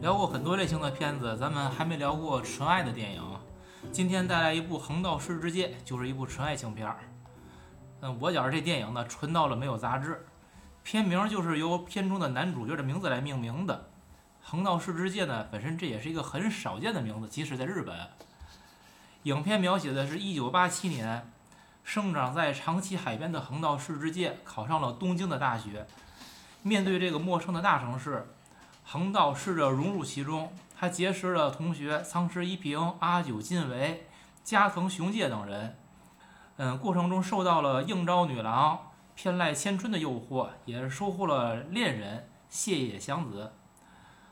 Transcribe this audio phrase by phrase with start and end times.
[0.00, 3.22] 聊过很多类型的片子，咱们还没聊过纯爱的电影。
[3.92, 6.98] 今天带来一部《横道世之介》，就是一部纯爱情片儿。
[8.00, 10.26] 嗯，我觉着这电影呢，纯到了没有杂质。
[10.82, 13.88] 片名就是由片中的男主角的名字来命名的。
[14.42, 17.96] 横道世之介呢，本身这也是一个很少见的名字，即使在日本。
[19.22, 21.30] 影片描写的是一九八七年，
[21.84, 25.86] 生长在长崎海边的横道世之介考上了东京的大学。
[26.62, 28.26] 面对这个陌生的大城市，
[28.82, 30.50] 横道试着融入其中。
[30.76, 34.08] 他结识了同学仓石一平、阿久晋为、
[34.42, 35.78] 加藤雄介等人。
[36.56, 43.52] 嗯，过程中受到了应招女郎偏濑千春的诱惑，也收获了恋人谢野祥子。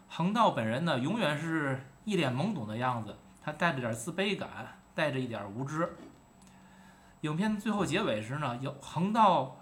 [0.09, 4.49] 横道本人呢，永远是一脸懵懂的样子，他带着点自卑感，
[4.95, 5.97] 带着一点无知。
[7.23, 9.57] 影片最后结尾时呢，有横道，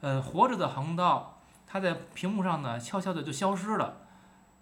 [0.00, 3.98] 呃，活着的横道，他在屏幕上呢，悄悄的就消失了。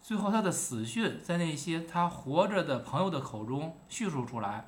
[0.00, 4.66] 最后他的死讯在那些他活着的朋友的口中叙述出来。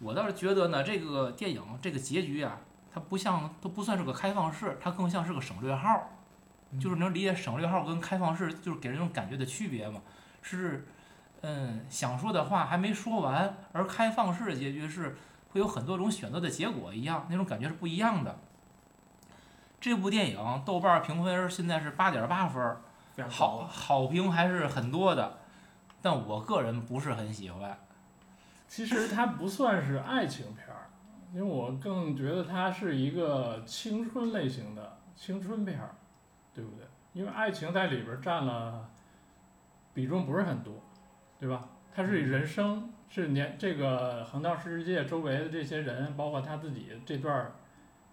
[0.00, 2.58] 我倒是觉得呢，这个电影这个结局啊，
[2.92, 6.10] 它不像，都不算是个开放式，它更像是个省略号。
[6.78, 10.02] 就是能理解省略号跟开放式就是给人一种感觉的区别嘛？
[10.42, 10.86] 是，
[11.40, 15.16] 嗯，想说的话还没说完，而开放式的结局是
[15.50, 18.38] 会有很多种选择的结果一样，那种感觉是不一样的。
[19.80, 22.76] 这部电影豆瓣评分现在是八点八分，
[23.28, 25.38] 好好评还是很多的，
[26.02, 27.78] 但我个人不是很喜欢。
[28.66, 30.90] 其实它不算是爱情片儿，
[31.32, 35.94] 因为我更觉得它是一个青春类型的青春片儿。
[36.54, 36.84] 对不对？
[37.12, 38.90] 因为爱情在里边占了
[39.94, 40.74] 比重不是很多，
[41.38, 41.68] 对吧？
[41.94, 47.50] 它是人生，是年这个横道世界周围的这些人，包括他自己这段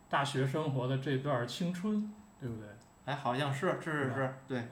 [0.09, 2.67] 大学生活的这段青春，对不对？
[3.05, 4.63] 哎，好像是，是是是，对。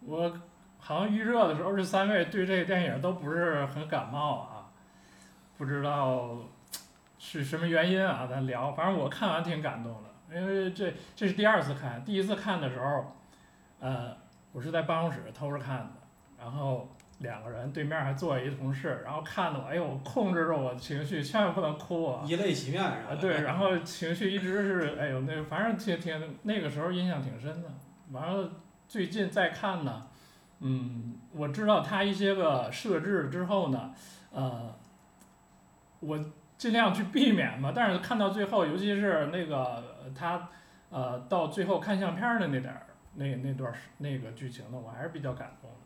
[0.00, 0.32] 我
[0.78, 4.70] 好像预热的时候，这三位对这个电影都不是很感冒啊，
[5.56, 6.38] 不知道
[7.18, 8.26] 是什么原因啊？
[8.28, 10.08] 咱聊，反正我看完挺感动的。
[10.34, 13.16] 因为这这是第二次看，第一次看的时候，
[13.80, 14.16] 呃，
[14.52, 15.92] 我是在办公室偷着看的，
[16.38, 22.22] 然后两个人对面还坐一同事，然后看的我，哎呦，控制着我的情绪，千万不能哭啊！
[22.26, 23.14] 以泪洗面啊！
[23.20, 27.68] 对，然后情绪一直是，哎呦，那反正挺挺那个时候印象挺深的。
[28.12, 28.50] 完了，
[28.86, 30.06] 最近再看呢，
[30.60, 33.92] 嗯，我知道他一些个设置之后呢，
[34.32, 34.74] 呃，
[36.00, 36.18] 我。
[36.58, 39.80] 尽量去避免嘛，但是看到最后，尤其是那个
[40.12, 40.48] 他，
[40.90, 42.82] 呃，到最后看相片的那点儿，
[43.14, 45.76] 那那段儿那个剧情呢，我还是比较感动的。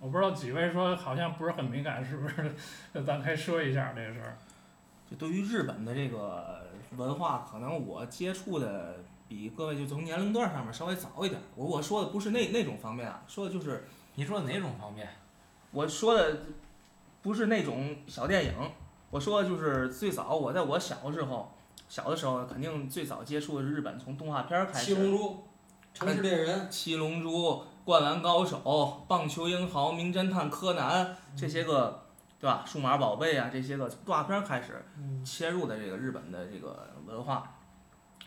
[0.00, 2.54] 我不知道几位说好像不是很敏感，是不是？
[2.92, 4.36] 那咱可以说一下这个事儿。
[5.10, 8.96] 就对于日本的这个文化，可能我接触的
[9.28, 11.40] 比各位就从年龄段上面稍微早一点。
[11.54, 13.84] 我我说的不是那那种方面啊，说的就是
[14.16, 15.08] 你说的哪种方面？
[15.70, 16.40] 我说的
[17.22, 18.52] 不是那种小电影。
[19.08, 21.52] 我说的就是最早，我在我小时候，
[21.88, 24.86] 小的时候肯定最早接触的是日本，从动画片开始。
[24.86, 25.44] 七龙珠，
[25.94, 26.68] 城市猎人。
[26.68, 32.02] 七龙珠，灌篮高手，棒球英豪，名侦探柯南，这些个，
[32.40, 32.64] 对吧？
[32.66, 34.84] 数码宝贝啊，这些个动画片开始
[35.24, 37.54] 切入的这个日本的这个文化，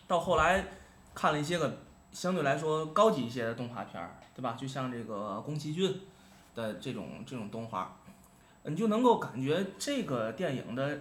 [0.08, 0.66] 到后来
[1.14, 1.80] 看了一些个
[2.14, 4.02] 相对来说高级一些的动画片，
[4.34, 4.56] 对吧？
[4.58, 6.04] 就像这个宫崎骏
[6.56, 7.98] 的这种这种动画。
[8.64, 11.00] 你就能够感觉这个电影的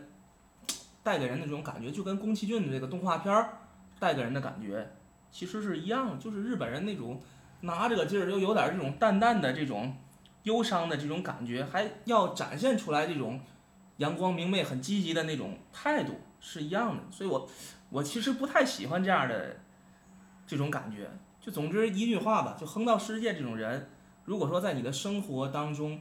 [1.05, 3.59] 带给人的这种感觉，就跟宫崎骏的这个动画片儿
[4.01, 4.97] 带给人的感觉
[5.31, 7.21] 其实是一样，就是日本人那种
[7.61, 9.97] 拿这个劲儿，又有点这种淡淡的这种
[10.45, 13.41] 忧伤的这种感觉，还要展现出来这种
[13.97, 17.03] 阳光明媚、很积极的那种态度是一样的。
[17.11, 17.49] 所以我
[17.91, 19.57] 我其实不太喜欢这样的
[20.47, 21.11] 这种感觉。
[21.41, 23.89] 就总之一句话吧，就横道世界这种人，
[24.25, 26.01] 如果说在你的生活当中，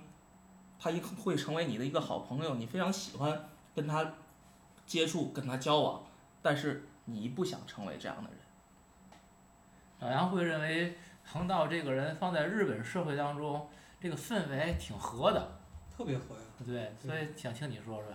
[0.79, 4.13] 他一会成为你的一个好朋友，你非常喜欢跟他
[4.85, 6.03] 接触、跟他交往，
[6.41, 8.39] 但是你不想成为这样的人。
[9.99, 10.97] 老杨会认为
[11.29, 13.67] 横道这个人放在日本社会当中，
[13.99, 15.59] 这个氛围挺和的，
[15.95, 16.41] 特别和呀。
[16.65, 18.05] 对，所以想听你说说。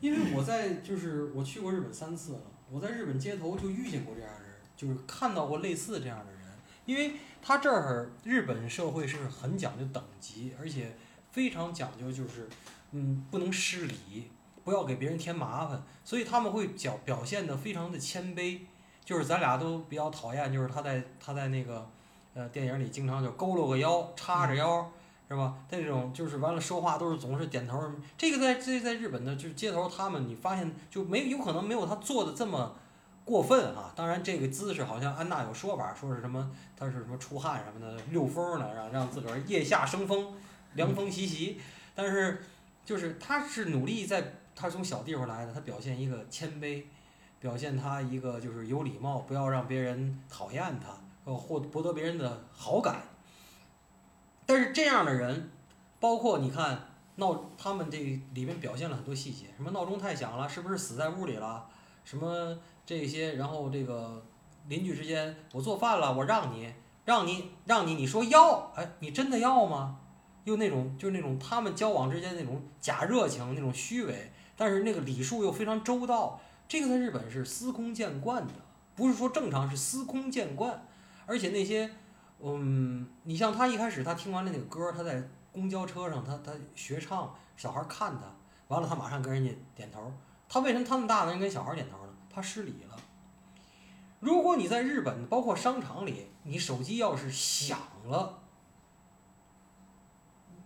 [0.00, 2.40] 因为我在就是我去过日本三次了，
[2.70, 6.40] 我在日本街头就遇见过这样的人，就是看到过类似这样的人。
[6.86, 10.96] 因为他这儿日本社会是很讲究等级，而且。
[11.32, 12.48] 非常讲究，就是，
[12.92, 14.30] 嗯，不能失礼，
[14.64, 18.60] 不要给别人添麻烦，所以他们会表表现的非常的谦卑。
[19.04, 21.86] 就是咱俩都比较讨厌，就是他在他在那个，
[22.36, 24.86] 呃，电影里经常就佝偻个腰，叉着腰，
[25.26, 25.54] 是吧？
[25.70, 27.82] 这种就是完了说话都是总是点头。
[28.18, 32.74] 这个在这在日本的就是街头，他们你发现就没有可能没有他做的这么，
[33.24, 33.90] 过分啊。
[33.96, 40.34] 当然，这个姿势好像安娜有说法，说是什么他是什么出汗什么的溜风呢，让让自个儿腋下生风，
[40.74, 41.58] 凉风习习。
[41.94, 42.42] 但是
[42.84, 46.82] 就是他是努力在，他从小地方来的，他表现一个谦卑，
[47.40, 50.94] 表现他一个就是有礼貌，不要让别人讨厌他，
[51.26, 53.02] 呃，获博得别人的好感。
[54.46, 55.50] 但是这样的人，
[55.98, 57.98] 包括你看闹，他们这
[58.32, 61.66] 里面表现了很多细节，什么闹钟太响了，是不是死在屋里了？
[62.04, 62.56] 什么
[62.86, 64.24] 这些，然后这个
[64.68, 66.72] 邻居之间，我做饭了，我让你，
[67.04, 69.98] 让你，让你，你说要，哎，你真的要吗？
[70.44, 78.52] 又那种就是那种他们交往之间那种假热情，那种虚伪，但是那个礼数又非常周到，这个在日本是司空见惯的，
[78.94, 80.86] 不是说正常，是司空见惯，
[81.26, 81.90] 而且那些。
[82.38, 88.26] 嗯，你像他一开始他听完了那个歌，他在公交车上他他学唱，小孩看他，
[88.68, 90.12] 完了他马上跟人家点头。
[90.46, 92.12] 他为什么他那么大的人跟小孩点头呢？
[92.28, 92.96] 他失礼了。
[94.20, 98.38] 如果你在日本，包括商场里，你手机要是响了，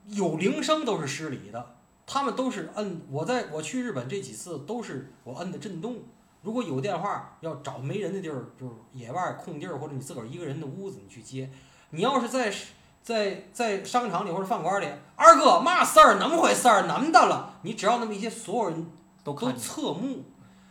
[0.06, 1.76] 有铃声都是失礼的。
[2.04, 6.02] 他们都是摁，我在我去日本这几次都是我摁的震动。
[6.42, 11.50] 如果有电话要找没人的地儿，就是野外空地儿或者你自个儿一个人的屋子，你去接。
[11.90, 12.50] 你要是在
[13.02, 18.90] 在在商场里或者饭馆里，二哥嘛事儿，那么回事儿，那么的了，你只要那么一些，所有人
[19.22, 20.24] 都都侧目，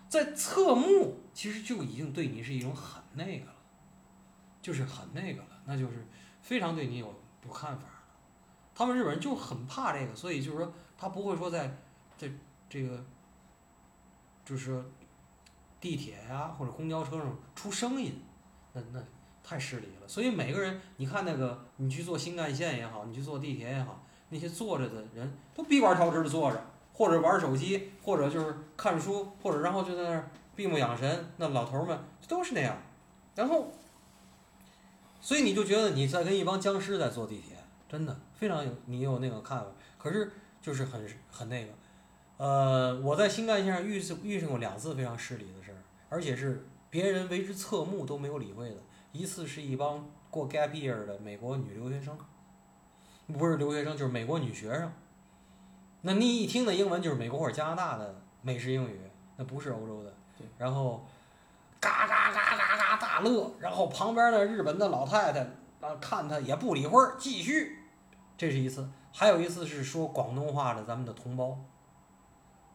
[0.07, 3.53] 在侧目，其实就已经对你是一种很那个了，
[4.63, 6.07] 就是很那个了，那就是
[6.41, 7.13] 非常对你有
[7.45, 7.85] 有看法。
[8.73, 11.77] 他们日本人就很怕这个，所以就是说他不会说在
[12.17, 12.27] 在
[12.67, 13.05] 这个
[14.43, 14.83] 就是。
[15.79, 18.21] 地铁呀，或者公交车上出声音，
[18.73, 18.99] 那那
[19.43, 20.07] 太失礼了。
[20.07, 26.61] 所以每个人，你看那个，你去坐新干线也好，你去坐地铁也好，那些坐着的人都闭关调直的坐着，
[26.93, 31.31] 或者玩手机，或者就是看书，或者然后就在那儿闭目养神。
[31.37, 31.97] 那老头们
[32.27, 32.75] 都是那样。
[33.35, 33.71] 然后，
[35.21, 37.55] 所以你就觉得你在跟一帮僵尸在坐地铁，
[37.87, 39.65] 真的非常有你有那个看法。
[39.97, 40.29] 可是
[40.61, 41.73] 就是很很那个。
[42.37, 45.58] 呃，我在新干线上遇遇上过两次非常失礼的，
[46.09, 48.77] 而且是别人为之侧目都没有理会的。
[49.11, 52.17] 一次是一帮过 gap year 的美国女留学生，
[53.27, 54.91] 不是留学生就是美国女学生。
[56.01, 59.01] 那你一听的英文就是美国或者加拿大的美式英语，
[59.37, 60.13] 那不是欧洲的。
[60.57, 61.05] 然后，
[61.79, 65.41] 嘎嘎嘎嘎嘎大乐，然后旁边的日本的老太太
[65.81, 67.79] 啊看他也不理会儿，继续。
[68.37, 71.57] 这是一次，还有一次是说广东话的咱们的同胞。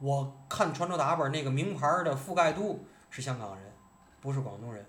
[0.00, 3.72] 我看穿着打扮那个名牌的覆盖度是香港人，
[4.20, 4.84] 不是广东人。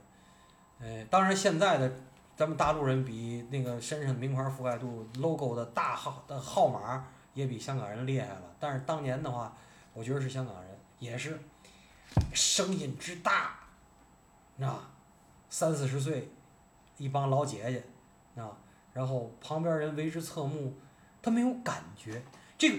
[0.80, 1.95] 呃，当然现在的
[2.36, 7.06] 咱们大陆人比那个身上名牌覆盖度 logo 的大号的号码
[7.36, 8.42] 也比香港人厉害了。
[8.60, 9.56] 但是当年的话，
[9.94, 11.39] 我觉得是香港人，也是
[12.33, 13.60] 声音之大，
[14.60, 14.89] 啊，
[15.48, 16.31] 三四十岁
[16.98, 17.72] 一帮老姐
[18.36, 18.57] 姐，啊，
[18.92, 20.74] 然后旁边人为之侧目，
[21.22, 22.24] 他没有感觉
[22.57, 22.77] 这个。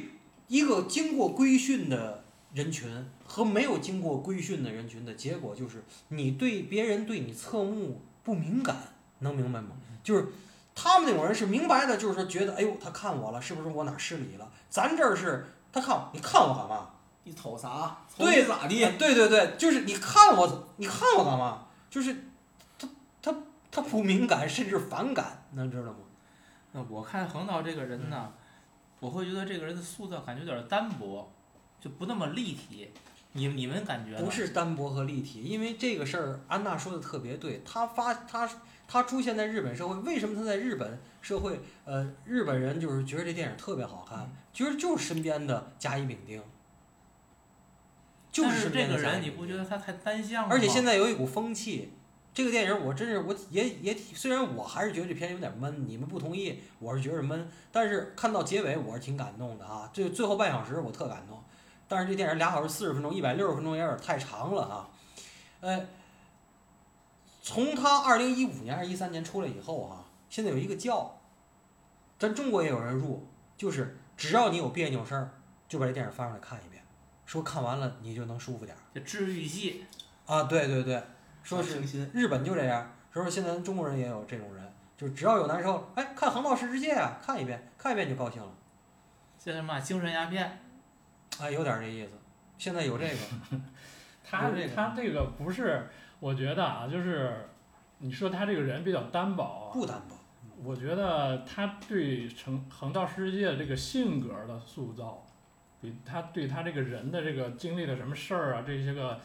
[0.48, 2.22] 一个经过规训的
[2.56, 2.90] 人群
[3.26, 8.74] 和没有经过规训的人群的结果就是，你对别人对你侧目不敏感，
[9.18, 9.76] 能明白吗？
[10.02, 10.28] 就是
[10.74, 14.50] 他们那种人是明白的，就是说觉得，哎呦，他看我了，是不是我哪失礼了？
[14.70, 16.88] 咱这儿是，他看你看我干嘛？
[17.24, 17.98] 你瞅啥？
[18.16, 18.90] 对咋地？
[18.98, 21.66] 对对对，就是你看我，你看我干嘛？
[21.90, 22.16] 就是
[22.78, 22.88] 他
[23.20, 23.34] 他
[23.70, 25.98] 他不敏感，甚至反感，能知道吗？
[26.72, 28.32] 那我看横道这个人呢。
[28.98, 31.30] 我会觉得这个人的塑造感觉有点单薄，
[31.80, 32.90] 就不那么立体。
[33.32, 34.16] 你你们感觉？
[34.22, 37.60] 不是单薄和立体，因为这个事儿，安娜说的特别对。
[37.66, 38.48] 她发她
[38.88, 41.60] 她出现在日本社会，为什么她在日本社会？
[41.84, 46.42] 呃，日本人就是觉得这电影特别好看，觉得就是身边的甲乙丙丁，
[48.32, 50.48] 就是是这个人，你不觉得他太单向吗？
[50.50, 51.92] 而且现在有一股风气。
[52.32, 57.46] 这个电影我真是我也也虽然我还是觉得这片有点闷，你们不同意，我是觉得闷。
[57.70, 61.42] 但是看到结尾我是挺感动的啊，这最后半小时我特感动。
[61.88, 64.88] 但是这电影俩小时四十分钟，一百六十分钟有点太长了啊。
[65.60, 65.86] 呃，
[67.42, 71.18] 从他二零一五年还是一三年出来以后啊，现在有一个叫，
[72.18, 73.26] 咱中国也有人入，
[73.56, 75.30] 就是只要你有别扭事儿，
[75.68, 76.82] 就把这电影翻出来看一遍，
[77.24, 78.80] 说看完了你就能舒服点儿。
[78.94, 79.84] 这治愈系
[80.26, 81.02] 啊，对对对。
[81.42, 81.80] 说是
[82.12, 88.48] 日本就这样，说现在中国人也有这种人，就只要有难受，哎，看《横道世之介》啊，看一遍，看一遍就高兴了。
[89.38, 90.58] 现在嘛，精神鸦片，
[91.40, 92.10] 哎，有点这意思。
[92.58, 93.60] 现在有这个，
[94.24, 95.88] 他他这个不是，
[96.20, 97.48] 我觉得啊，就是
[97.98, 100.16] 你说他这个人比较单薄，不单薄。
[100.64, 105.26] 我觉得他对成横道世界这个性格的塑造，
[105.80, 109.20] 比他对他这个人的这个经历了什么事儿啊，这些个。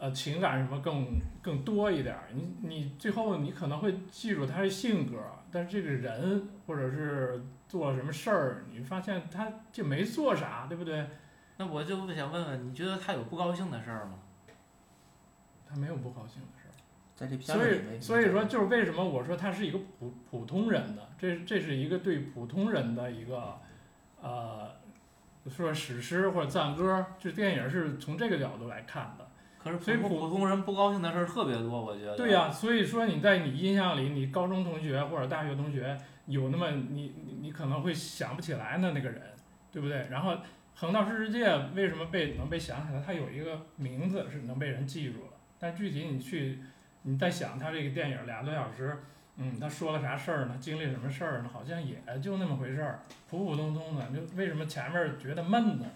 [0.00, 1.08] 呃情感什么更
[1.42, 2.28] 更多一点儿。
[2.32, 5.18] 你你最后你可能会记住他的性格，
[5.50, 11.04] 但是这个人或者是做了什么事儿，你发现他就没做啥，对不对？
[11.58, 14.14] 那我就想问问，你觉得他有不高兴的事儿吗？
[15.68, 16.72] 他没有不高兴的事儿。
[17.14, 23.58] 在这片所以所以说，就是为什么我说他是一个普普通人的，这这是一个对普通人的一个
[24.22, 24.70] 呃，
[25.50, 29.26] 说史诗或者赞歌，就电影是从这个角度来看的。
[29.58, 32.16] 可是所以普通人不高兴的事儿特别多，我觉得。
[32.16, 39.20] 对呀、所以说你在你印象里，你高中同学或者大学同学有那么你你你可能会想不起来的那个人，
[39.72, 40.06] 对不对？
[40.08, 40.32] 然后
[40.80, 43.02] 《横道世之介》为什么被能被想起来？
[43.04, 46.60] 它有一个名字是能被人记住了，但具体你去
[47.02, 48.96] 你在想它这个电影俩多小时，
[49.38, 50.56] 嗯，他说了啥事儿呢？
[50.60, 51.50] 经历什么事儿呢？
[51.52, 54.06] 好像也就那么回事儿，普普通通的。
[54.10, 55.86] 就为什么前面觉得闷呢？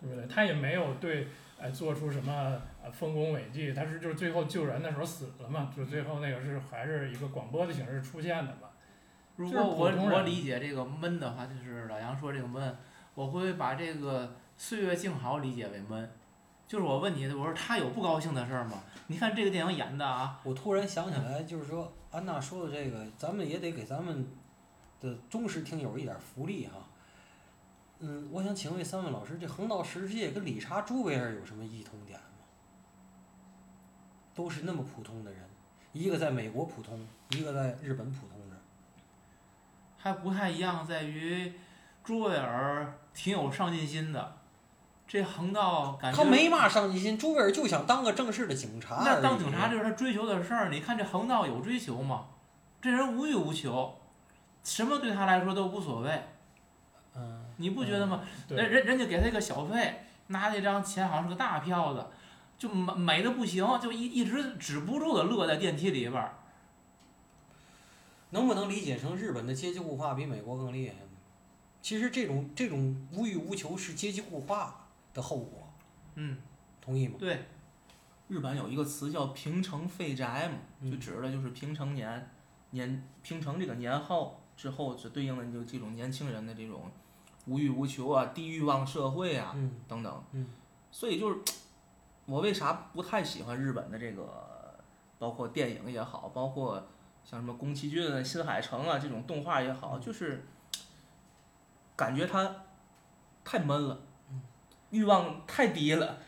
[0.00, 0.26] 对不对？
[0.26, 1.28] 他也没有对
[1.60, 8.70] 呃做出什么呃丰功伟绩，他是就是最后救人的时候死了嘛，就最后那个是还是一个广播的形式出现的嘛。
[9.38, 12.76] 就是如果我我理解这个闷的话，就是老杨说这个闷，
[13.16, 16.08] 我会把这个岁月静好理解为闷。
[16.68, 18.82] 就是我问你，我说他有不高兴的事儿吗？
[19.06, 24.28] 你看这个电影演的啊，我突然想起来，就是说安娜说的这个，咱们也得给咱们
[25.00, 26.74] 的忠实听友一点福利哈。
[28.00, 32.26] 嗯，我想请问三位老师，这横道世界跟理查朱维尔有什么异同点吗？
[34.34, 35.40] 都是那么普通的人，
[35.92, 38.56] 一个在美国普通，一个在日本普通着。
[39.96, 41.52] 还不太一样，在于
[42.02, 44.36] 朱维尔挺有上进心的，
[45.08, 48.96] 这横道感觉他没嘛上进心，朱维尔就想当个正式的警察。
[49.04, 52.26] 那当警察就是他追求的事儿，你看这横道有追求吗？
[52.82, 53.98] 这人无欲无求，
[54.62, 56.22] 什么对他来说都无所谓，
[57.16, 58.20] 嗯，你不觉得吗？
[58.46, 62.06] 对人人人家给他一个小费，拿那张钱好像是个大票子，
[62.58, 66.34] 就美美的不行，就一一直止不住的乐在电梯里边儿。
[68.30, 71.05] 能不能理解成日本的阶级固化比美国更厉害呢？
[71.86, 75.72] 其实这种这种无欲无求是阶级固化的后果，
[76.16, 76.36] 嗯，
[76.80, 77.14] 同意吗？
[77.16, 77.44] 对，
[78.26, 80.56] 日本有一个词叫平成废宅嘛，
[80.90, 80.98] 就嗯。
[80.98, 82.28] 指的就是平成年
[82.70, 86.90] 年平成这个年号之后，是对应的就这种年轻人的这种
[87.46, 90.24] 无欲无求啊、低欲望社会啊嗯等等。
[90.32, 90.44] 嗯。
[90.90, 91.38] 所以就是
[92.26, 94.76] 我为啥不太喜欢日本的这个，
[95.20, 96.84] 包括电影也好，包括
[97.22, 100.00] 像什么宫崎骏、新海诚啊这种动画也好，嗯。
[100.00, 100.44] 就是
[101.96, 102.54] 感觉他
[103.44, 103.98] 太闷了
[104.30, 104.42] 嗯，
[104.90, 106.18] 欲望太低了，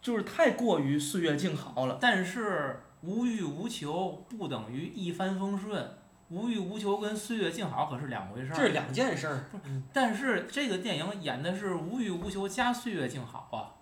[0.00, 1.98] 就是太过于岁月静好了。
[2.00, 5.98] 但是无欲无求不等于一帆风顺，
[6.30, 8.56] 无欲无求跟岁月静好可是两回事儿。
[8.56, 9.44] 这是两件事儿。
[9.92, 13.76] 但是这个电影演的是无欲无求加岁月静好啊。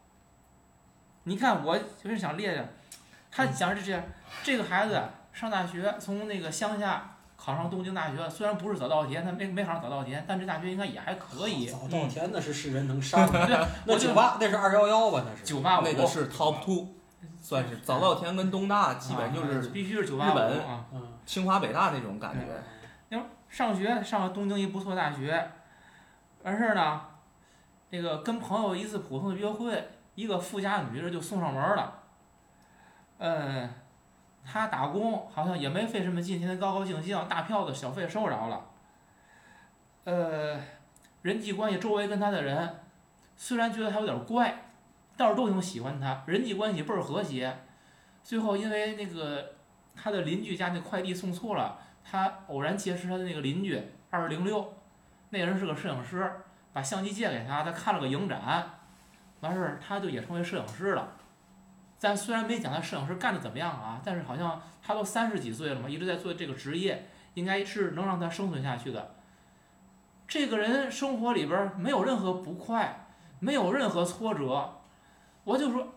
[1.25, 2.69] 你看，我就是想列列，
[3.31, 4.03] 他讲是这样，
[4.43, 4.99] 这个孩子
[5.33, 11.67] 上大学，从那个乡下考上东京大学，虽然不是早稻田，他没没考上早稻田，但这大学应该也还可以。
[11.67, 15.25] 早稻田那是世人能上的，对，那九八那是二幺幺吧？
[15.25, 15.45] 那是。
[15.45, 16.89] 九八五，那个是 top two，
[17.41, 20.39] 算是早稻田跟东大基本就是必须是九八五。
[21.25, 22.47] 清华北大那种感觉。
[23.09, 25.51] 要上学上了东京一不错大学，
[26.43, 27.01] 完事儿呢，
[27.91, 31.95] 那个跟朋友一次普通的约会，一个富家女人就送上门了。
[33.19, 33.71] 嗯，
[34.45, 38.67] 他打工好像也没费什么劲，天天高高兴兴，大票子小费收着了。
[40.05, 40.61] 呃，
[41.23, 42.81] 人际关系周围跟他的人，
[43.37, 44.63] 虽然觉得他有点怪，
[45.17, 47.55] 倒是都挺喜欢他，人际关系倍儿和谐。
[48.23, 49.55] 最后因为那个
[49.95, 51.79] 他的邻居家那快递送错了。
[52.11, 53.79] 他偶然结识他的那个邻居
[54.09, 54.73] 二零六，
[55.29, 56.33] 那人是个摄影师，
[56.73, 58.65] 把相机借给他，他看了个影展，
[59.41, 61.07] 完事儿他就也成为摄影师了。
[61.99, 69.15] 咱虽然没讲他摄影师干的怎么样啊，但是好像他都三十几岁了嘛，一直在做这个职业，应该是能让他生存下去的。
[70.27, 73.07] 这个人生活里边儿没有任何不快，
[73.41, 74.75] 没有任何挫折，
[75.43, 75.89] 我就说，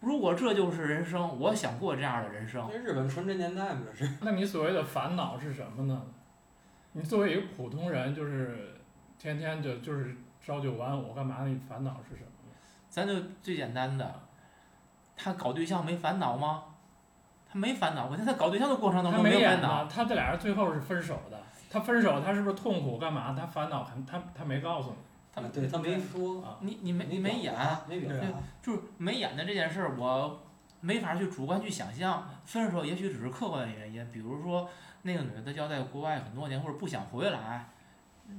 [0.00, 2.68] 如果这就是人生，我想过这样的人生。
[2.70, 4.12] 那日本纯真年代嘛，这是。
[4.20, 6.02] 那你所谓的烦恼是什么呢？
[6.92, 8.76] 你作为一个普通人，就是
[9.18, 11.46] 天天就就是朝九晚五，干嘛？
[11.46, 12.30] 你烦恼是什么？
[12.88, 14.20] 咱就最简单的，
[15.16, 16.62] 他搞对象没烦恼吗？
[17.50, 19.86] 他没烦恼，我看他搞对象的过程当他中没有演烦恼。
[19.86, 21.40] 他这俩人最后是分手的。
[21.70, 22.98] 他分手，他是不是痛苦？
[22.98, 23.34] 干嘛？
[23.36, 24.96] 他烦恼，很他他没告诉你
[25.34, 26.58] 他啊对他没说，啊。
[26.60, 27.54] 你你没你没演，
[27.88, 28.38] 对没表达。
[28.62, 30.40] 就是没演的这件事儿，我
[30.80, 32.28] 没法去主观去想象。
[32.44, 34.68] 分手也许只是客观的原因，比如说
[35.02, 37.68] 那个女的要在国外很多年，或者不想回来，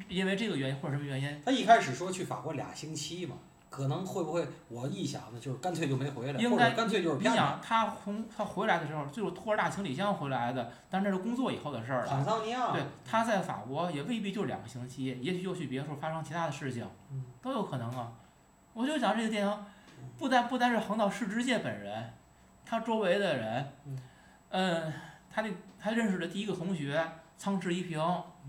[0.08, 1.42] 因为这个原因或者什么原因。
[1.46, 3.36] 他一开始说去法国俩星期嘛，
[3.70, 7.30] 可能会不会我一想呢就是干脆就没回来，应该或者干脆就是骗子。
[7.30, 12.08] 你想，他从他回来的时候就是拖着大行李箱回来的，但这是工作以后的事儿了。
[12.08, 18.14] 坦桑尼亚，对，他在法国也未必就两个星期，也许又去别处发生其他的事情嗯，都有可能啊。
[18.74, 19.66] 我就想这个电影，
[20.18, 22.14] 不单不单是横道世之介本人，
[22.66, 24.00] 他周围的人，嗯
[24.50, 24.94] 嗯，
[25.30, 27.04] 他那他认识的第一个同学
[27.38, 28.00] 仓池一平，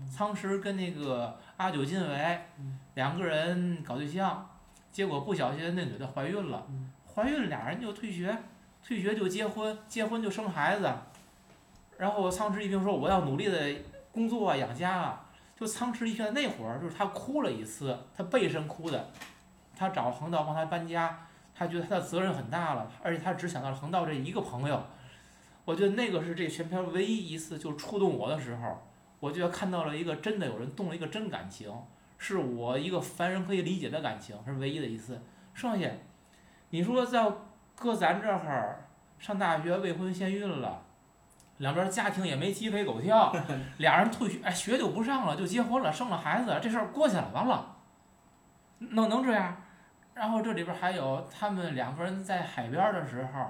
[0.09, 4.49] 仓池跟那个阿久晋为嗯两个人搞对象，
[4.91, 8.37] 结果不小心那女的怀孕了嗯，怀孕俩人就退学，
[8.83, 10.91] 退学就结婚，结婚就生孩子，
[11.97, 13.75] 然后仓持一平说我要努力的
[14.11, 19.11] 工作啊养家啊，就仓持一平那会儿就是他哭了一次，他背身哭的，
[19.75, 24.83] 他找横道帮他搬家，他觉得他的责任很大了，而且他只想到了横道这一个朋友，
[25.65, 28.81] 我觉得那个是这全片唯一一次就触动我的时候，
[29.19, 31.71] 我觉得看到了一个真的有人动了一个真感情，
[32.19, 35.19] 是我一个凡人可以理解的感情，是唯一的一次。
[35.55, 35.89] 剩下，
[36.69, 37.25] 你说在
[37.75, 38.85] 搁咱这儿
[39.17, 40.81] 上大学未婚先孕了，
[41.57, 43.33] 两边家庭也没鸡飞狗跳，
[43.79, 47.77] 俩人退学，哎，学就不上了，就结婚了，生了孩子，这事儿过去了，完了，
[48.79, 49.55] 能能这样？
[50.13, 53.49] 然后这里边还有他们两个人在海边的时候，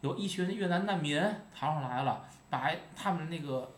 [0.00, 1.22] 有一群越南难民
[1.54, 3.72] 逃上来了，把他们那个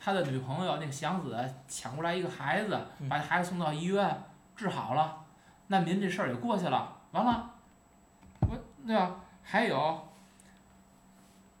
[0.00, 1.36] 他的女朋友那个祥子
[1.66, 2.78] 抢过来一个孩子，
[3.08, 4.22] 把孩子送到医院
[4.56, 5.24] 治好了，
[5.66, 7.50] 难民这事儿也过去了，完了，
[8.40, 9.16] 我对吧？
[9.42, 10.08] 还有，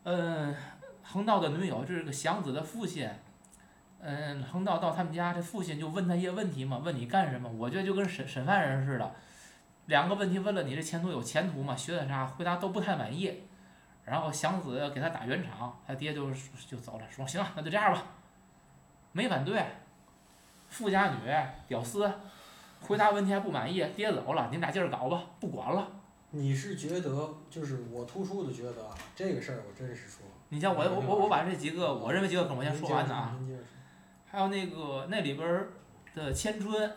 [0.04, 0.54] 嗯，
[1.02, 3.10] 横道的女友这是个祥子的父亲，
[4.00, 7.48] 嗯，横道到他们家，这父亲就问他一些问题嘛，问你干什么？
[7.50, 9.14] 我觉得就跟审审犯人似的，
[9.86, 11.74] 两个问题问了你这前途有前途吗？
[11.74, 12.26] 学的啥？
[12.26, 13.42] 回答都不太满意，
[14.04, 16.30] 然后祥子给他打圆场，他爹就
[16.68, 18.02] 就走了，说行啊，那就这样吧，
[19.18, 19.60] 没反对，
[20.68, 21.16] 富家女
[21.66, 22.08] 屌丝，
[22.80, 25.88] 回答问题还不满意，爹走了，你们俩接着搞吧，不管了。
[26.30, 33.36] 你是觉得就是我突出的觉得啊，这个事儿我真是说，你像我我我我把这几个我认为几个梗我先您说完呢啊，
[34.30, 35.72] 还有那个那里边儿
[36.14, 36.88] 的千春，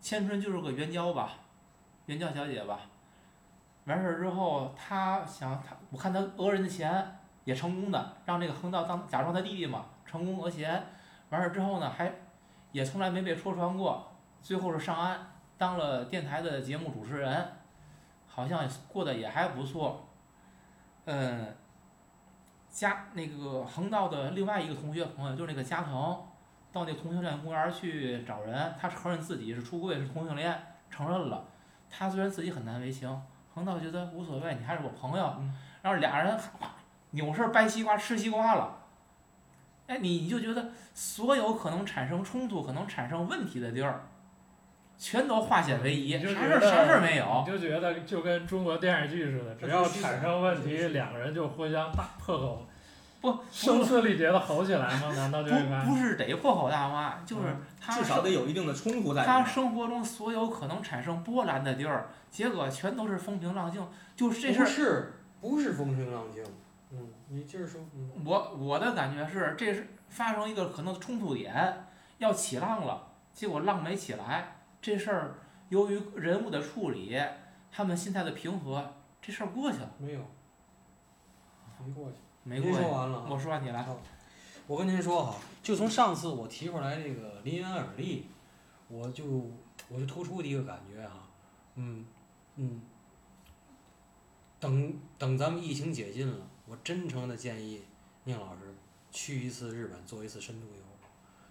[0.00, 1.32] 千春就是个援交吧，
[2.06, 2.78] 援交小姐吧。
[3.86, 10.80] 完事儿之后，她想她，我看她讹人的钱也成功的，让这个横道当假装他弟弟嘛，成功讹钱。
[11.34, 12.12] 完事儿之后呢，还
[12.70, 15.18] 也从来没被戳穿过，最后是上岸
[15.58, 17.46] 当了电台的节目主持人，
[18.28, 20.08] 好像过得也还不错。
[21.06, 21.54] 嗯，
[22.70, 26.24] 加那个横道的另外一个同学朋友就是那个加藤，
[26.72, 31.44] 到那个同性恋公园去找人，他承认自己是出柜是同性恋，承认了。
[31.90, 35.34] 他虽然自己很难为情，横道觉得无所谓，你还是我朋友。
[35.38, 36.40] 嗯然后俩人
[37.10, 38.74] 扭身掰西瓜吃西瓜了。
[39.86, 44.06] 哎，你你就觉得所有可能产生冲突、可能产生问题的地儿，
[44.96, 47.52] 全都化险为夷，啥事儿啥事儿没有你。
[47.52, 52.66] 就觉得就跟中国电视剧似的，只要产生问题，两个人就互相大破口，
[53.20, 55.12] 不，声嘶力竭的吼起来吗？
[55.14, 59.44] 难道就应该不不是得破口大骂，就是嗯他至少得有一定的冲突在里他。
[59.44, 63.86] 生活中所有可能产生波澜的地儿，结果全都是风平浪静。
[64.16, 66.42] 就是这事儿，不是不是风平浪静，
[66.96, 71.86] 嗯，你接着说，嗯，我我的感觉是，这是发生一个可能冲突点，
[72.18, 74.56] 要起浪了，结果浪没起来。
[74.80, 75.38] 这事儿
[75.70, 77.20] 由于人物的处理，
[77.72, 80.20] 他们心态的平和，这事儿过去了，没有，
[81.84, 82.18] 没过去。
[82.46, 82.76] 没过去。
[82.76, 83.86] 您说完了啊我说完你来，
[84.66, 88.28] 我跟您说哈，就从上次我提出来这个林恩尔利，
[88.88, 89.24] 我就
[89.88, 91.26] 我就突出的一个感觉啊，
[91.76, 92.04] 嗯
[92.56, 92.82] 嗯，
[94.60, 97.82] 等等咱们疫情解禁了，我真诚的建议
[98.24, 98.74] 宁老师
[99.10, 100.82] 去一次日本做一次深度游。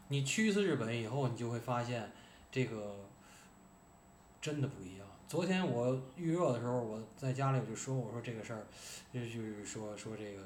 [0.08, 2.12] 你去一次日本以后，你就会发现
[2.52, 2.96] 这个
[4.42, 5.08] 真的不一样。
[5.28, 8.66] 昨天我预热的时候，我在家里我就说，我说这个事儿，
[9.12, 10.44] 就是说说这个。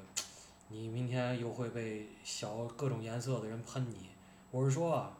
[0.70, 4.10] 你明天又会被小各种颜色的人喷你。
[4.50, 5.16] 我是说啊，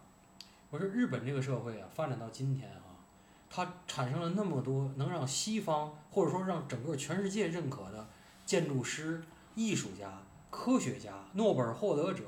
[0.68, 3.00] 我说日本这个社会啊，发展到今天啊，
[3.48, 8.06] 它产生了那么多能让西方或者说让整个全世界认可的
[8.44, 9.22] 建筑师、
[9.58, 12.22] 艺术家、科学家、诺贝尔获得者，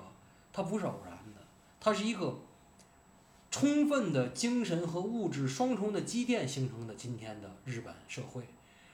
[0.52, 1.46] 它不是偶然的，
[1.78, 2.40] 它是一个
[3.52, 8.48] 充分的精神和物质双重的积淀形成的今天的日本社会，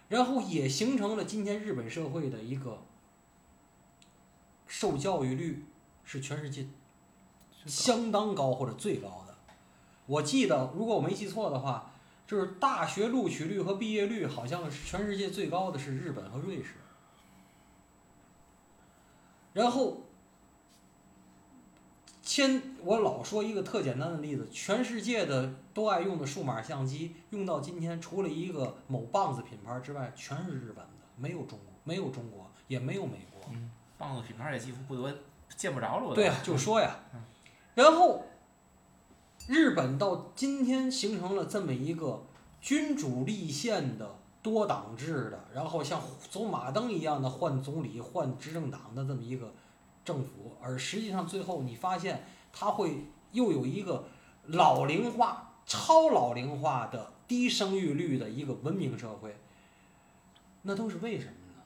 [0.08, 2.82] 然后也形成了今天日本社会的一个。
[4.68, 5.64] 受教育率
[6.04, 6.66] 是全世界
[7.66, 9.34] 相当高或者最高的。
[10.06, 11.92] 我记得，如果我没记错的话，
[12.26, 16.74] 就是大学录取率和毕业率好像是全世界最高的是日本和瑞士。
[19.56, 20.02] 然后，
[22.20, 33.50] 先我老说一个特简单的例子，全世界的都爱用的数码相机，用到今天，除了一个某棒子品牌之外，全是日本的，没有中国，没有中国，也没有美国。
[33.96, 35.10] 棒子品牌也几乎不多，
[35.56, 36.04] 见不着了。
[36.04, 36.98] 我对啊，就说呀，
[37.74, 38.26] 然后
[39.48, 42.26] 日本到今天形成了这么一个
[42.60, 49.52] 君主立宪的多党制的，然后像走马灯一样的换总理、换执政党的这么一个
[50.04, 54.04] 政府，而实际上最后你发现它会又有一个
[54.44, 59.36] 老龄化、超老龄化的低生育率的一个文明社会，
[60.62, 61.62] 那都是为什么呢？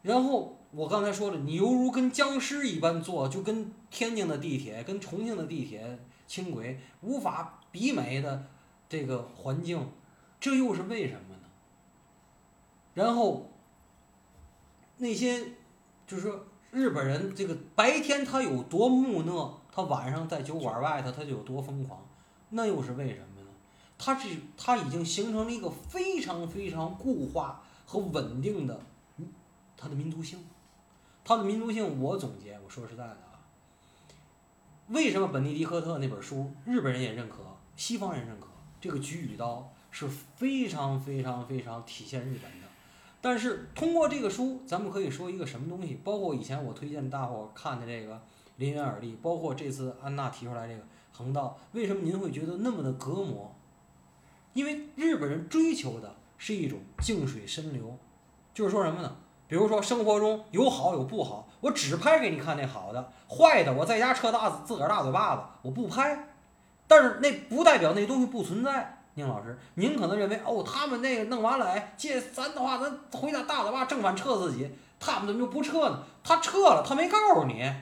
[0.00, 8.46] 然后我刚才说了，你犹如跟僵尸一般坐，就跟天津的地铁、跟重庆的地铁、轻轨无法比美的
[8.88, 9.86] 这个环境，
[10.40, 11.25] 这又是为什么？
[12.96, 13.52] 然后
[14.96, 15.38] 那些
[16.06, 22.00] 就是说日本人这个白天他有多木讷，他晚上在酒馆外头他就有多疯狂，
[22.48, 23.46] 那又是为什么呢？
[23.98, 28.80] 他是他已经形成了一个非常非常固化和稳定的
[29.76, 30.42] 他的民族性。
[31.22, 33.44] 他的民族性，我总结，我说实在的啊，
[34.88, 37.42] 为什么本尼迪克特那本书日本人也认可，
[37.76, 38.46] 西方人认可？
[38.80, 42.65] 这个菊与刀是非常非常非常体现日本的。
[43.20, 46.00] 但是通过这个书，咱们可以说一个什么东西？
[46.04, 48.14] 包括以前我推荐大伙看的这个
[48.56, 53.52] 《林园耳力》，包括这次安娜提出来这个横道，为什么您会觉得那么的隔膜？
[54.52, 57.98] 因为日本人追求的是一种静水深流，
[58.54, 59.16] 就是说什么呢？
[59.48, 66.28] 比如说生活中有好有不好，我只拍给你看那好的，坏的我在家扯大自个儿大嘴巴子，我不拍。
[66.86, 76.02] 但是那不代表那东西不存在，宁老师，您可能认为哦，他们那个弄完了，哎，借咱的话，咱回答大嘴巴正反撤自己，他们怎么就不撤呢？
[76.22, 77.72] 他撤了，他没告诉你，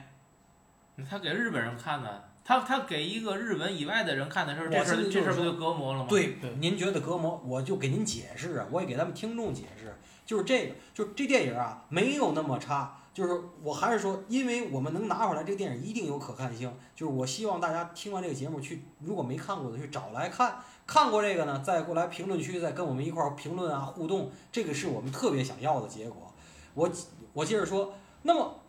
[1.09, 6.05] 他给日本人看的，他他给一个日本以外的人看的时候，这事这事儿不就是就隔膜了吗？
[6.07, 9.93] 对对，您觉得隔膜，我就给您解释啊，我也给咱们听众解释，
[10.25, 12.97] 就是这个，就这电影啊，没有那么差。
[13.13, 16.69] 就是我还是说，因为我们能拿出来，这个电影一定有可看性。
[16.93, 26.33] 就是我希望大家听完这个节目去，如果没看过的去找来看，看过这个呢，再过来评论区再跟我们一块儿评论啊互动，这个是我们特别想要的结果。
[26.73, 26.91] 我
[27.31, 28.59] 我接着说，那么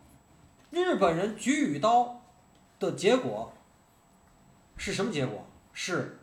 [0.71, 2.23] 日本人举羽刀
[2.79, 3.53] 的结果
[4.77, 5.45] 是什么结果？
[5.73, 6.21] 是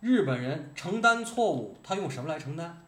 [0.00, 2.83] 日本人承担错误，他用什么来承担？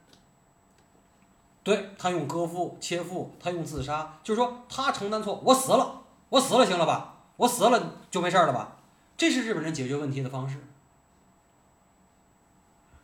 [1.67, 7.17] 对他用割腹、切腹，他用自杀，就是说他承担错，我死了，我死了行了吧？
[7.39, 8.77] 我死了就没事了吧？
[9.17, 10.59] 这是日本人解决问题的方式。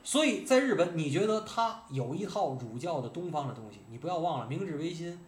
[0.05, 5.18] 所以在日本，你觉得他有一套儒教的东方的东西，你不要忘了明治维新、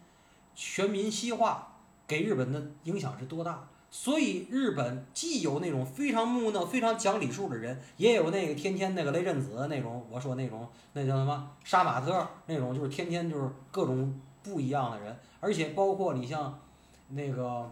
[0.55, 1.73] 全民西化
[2.07, 3.67] 给日本的影响是多大。
[3.97, 16.59] 所以日本既有那种非常木讷、非常讲礼数的人，也有那个天天那个雷震子那种，我说那种那叫什么杀马特那种，就是天天就是各种不一样的人，而且包括你像
[17.07, 17.71] 那个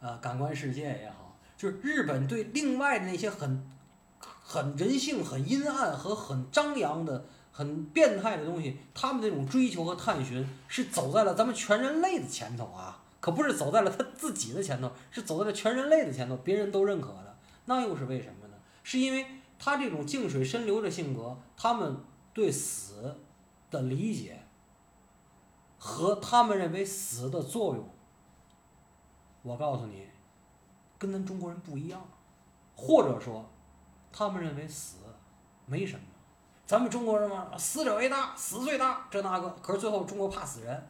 [0.00, 3.66] 呃感官世界也好，就是日本对另外的那些很
[4.20, 7.24] 很人性很阴暗和很张扬的。
[7.56, 13.03] 很变态的东西，他们那种追求和探寻是走在了咱们全人类的前头啊！
[13.24, 17.34] 可不是走在了他自己的前头，是走在了全人类的前头，别人都认可的。
[17.64, 18.54] 那又是为什么呢？
[18.82, 19.24] 是因为
[19.58, 21.96] 他这种静水深流的性格，他们
[22.34, 23.16] 对死
[23.70, 24.42] 的理解
[25.78, 27.88] 和他们认为死的作用，
[29.40, 30.06] 我告诉你，
[30.98, 32.06] 跟咱中国人不一样，
[32.76, 33.48] 或者说，
[34.12, 34.98] 他们认为死
[35.64, 36.04] 没什么。
[36.66, 39.48] 咱们中国人嘛，死者为大，死最大，这那个。
[39.62, 40.86] 可是最后中国怕死人，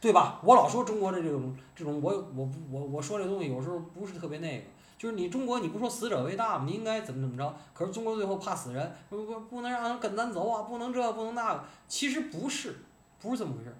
[0.00, 0.40] 对吧？
[0.44, 4.64] 我老说中国的这种这种，我我我我说这东西有时候不是特别那个，
[4.96, 6.64] 就是你中国你不说死者为大吗？
[6.66, 7.54] 你应该怎么怎么着？
[7.74, 11.64] 可是中国最后怕死人，不不不能让人跟咱走啊，不能这不能那个。
[11.88, 12.76] 其实不是，
[13.20, 13.74] 不是这么回事。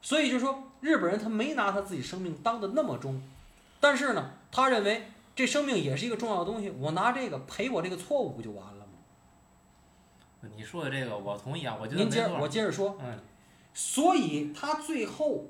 [0.00, 3.20] 所以就说日本人他没拿他自己生命当的那么重，
[3.80, 8.92] 但是呢，他认为这生命也是一个重要的东西，我拿这个赔我这个错误不就完了吗？
[10.56, 12.46] 你说的这个我同意啊，我觉得没您接着我。
[12.46, 13.18] 接着说，嗯，
[13.74, 15.44] 所以他最后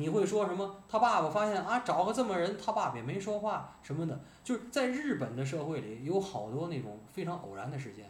[0.00, 0.74] 你会说什么？
[0.88, 4.18] 他爸爸发现啊，找个这么人，他爸爸也没说话什么的。
[4.42, 8.06] 就是在日本的社会里，有好多那种非常偶然的事件，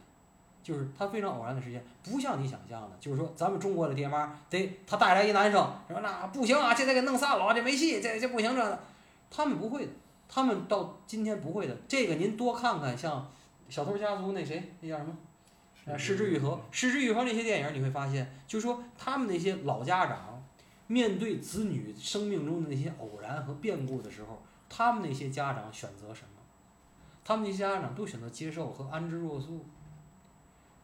[0.62, 2.90] 就是他非常偶然的事件，不像你想象的。
[3.00, 8.78] 就是说，咱们中国的爹妈得他带来一男生，说那不行啊，这得给弄散了，这没戏，这这不行这的。
[9.28, 9.92] 他们不会的，
[10.28, 11.76] 他们到今天不会的。
[11.88, 13.20] 这个您多看看，像
[13.68, 15.12] 《小偷家族》那谁，那叫什么？
[15.86, 20.29] 呃，失之愈合，失之愈合那些电影，你会发现，就是说他们那些老家长，
[20.90, 26.42] 面对子女生命中的那些偶然和变故的时候，他们那些家长选择什么？
[27.24, 29.64] 他们那些家长都选择接受和安之若素。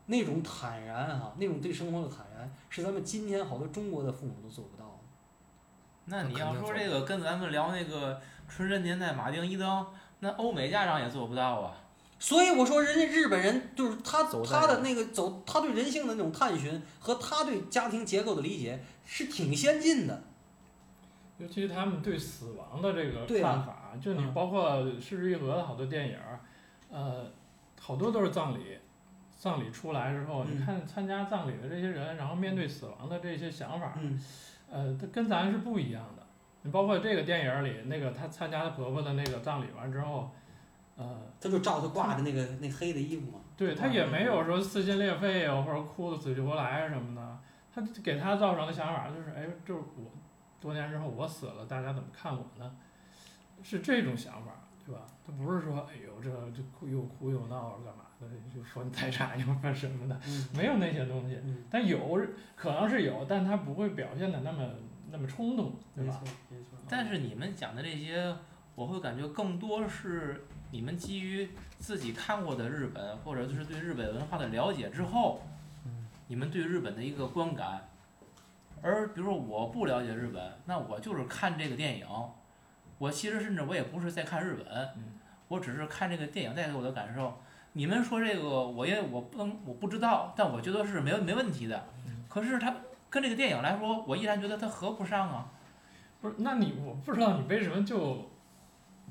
[0.06, 4.98] 那种坦然哈、那种对生活的坦然，是咱们今天好多中国的父母都做不到的。
[6.04, 9.84] 那你要说这个跟咱们聊那个纯真年代马丁一登，
[10.20, 11.76] 那欧美家长也做不到啊。
[12.18, 20.22] 所以我说，人家日本人就是他走他的那个走，他对人性的那种探寻和他对家庭结构的理解是挺先进的。
[21.38, 26.40] 尤其他们对死亡的这个看法，就你嗯包括《失之愈合》的好多电影儿，
[26.90, 27.30] 呃，
[27.78, 28.78] 好多都是葬礼，
[29.38, 34.18] 葬礼出来之后，嗯你看参加葬礼的这些人，然后面对死亡的这些想法，嗯
[34.70, 36.22] 呃，它跟咱是不一样的。
[36.62, 40.30] 你包括这个电影儿里，那个她参加她婆婆的那个葬礼完之后，
[40.96, 43.40] 呃，他就照他挂的那个那黑的衣服嘛。
[43.56, 47.38] 对他也没有说撕心裂肺啊，或者哭得死去活来什么的。
[47.74, 50.10] 他给他造成的想法就是，哎，就是我
[50.60, 52.76] 多年之后我死了，大家怎么看我呢？
[53.62, 54.52] 是这种想法，
[54.84, 55.02] 对吧？
[55.26, 61.38] 他不是说，哎呦，这这哭又哭又闹干嘛的，就说你财产又分什么的，嗯没有那些东西。
[61.42, 62.20] 嗯，但有
[62.54, 64.68] 可能是有，但他不会表现的那么
[65.10, 66.36] 那么冲动，对吧没错？
[66.50, 66.78] 没错。
[66.88, 68.34] 但是你们讲的这些，
[68.76, 75.42] 我会感觉更多是你们基于自己看过的日本，或者就是对日本文化的了解之后，
[76.28, 77.88] 你们对日本的一个观感。
[78.82, 82.06] 而比如说我不了解日本，那我就是看这个电影，
[82.98, 87.40] 我其实甚至我也不是在看日本嗯，我只是看这个电影带给我的感受。
[87.72, 91.86] 你们说这个，我也我不能我不知道，但我觉得是没没问题的。
[92.28, 92.76] 可是它
[93.08, 95.50] 跟这个电影来说，我依然觉得它合不上啊。
[96.20, 98.30] 不是，那你我不知道你为什么就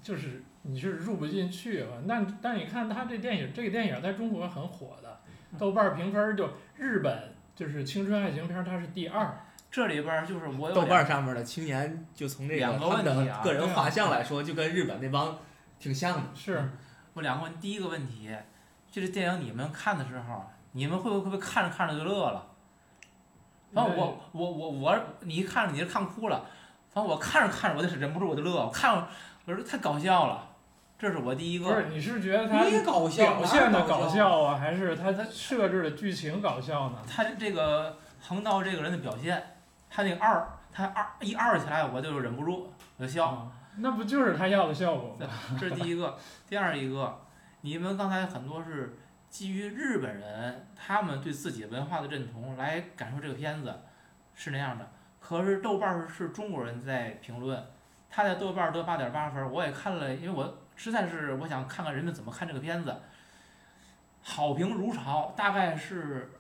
[0.05, 1.93] 就是你是入不进去吧？
[2.05, 5.19] 那但你看他这电影，这个电影在中国很火的，
[5.57, 9.35] 豆瓣评分儿就日本就是青春爱情片儿，它是第二。
[9.71, 15.39] 这里边儿就是我有豆瓣上面的青年，就从这两个他们问题啊的个人画像来说，就跟日本那帮
[15.79, 16.27] 挺像的。
[16.35, 16.69] 是，
[17.15, 18.29] 我两个问，第一个问题，
[18.91, 22.45] 就是电影你们看的时候，你们会不会看着看着就乐了？
[23.73, 26.45] 反正我我我我，你一看着你就看哭了，
[26.93, 29.07] 反正我看着看着我就是忍不住我就乐，我看着
[29.45, 30.49] 我说太搞笑了，
[30.97, 31.65] 这是我第一个。
[31.65, 36.97] 不是你是觉得他搞笑，表现的搞笑啊，还是他他设置的剧情搞笑呢？
[37.07, 39.55] 他这个横道这个人的表现，
[39.87, 43.27] 他那个二，他二一二起来我就忍不住我就笑。
[43.27, 45.27] 啊，那不就是他要的效果吗？
[45.59, 46.17] 这是第一个，
[46.49, 47.21] 第二一个，
[47.61, 48.97] 你们刚才很多是
[49.29, 53.81] 基于日本人他们对自己文化的认同来感受这个片子，
[54.33, 54.89] 是那样的。
[55.19, 57.63] 可是豆瓣儿是中国人在评论，
[58.15, 62.95] 他在豆瓣得八点八分，我也看了，因为我实在是我想看看人们怎么看这个片子，
[64.23, 66.31] 好评如潮，大概是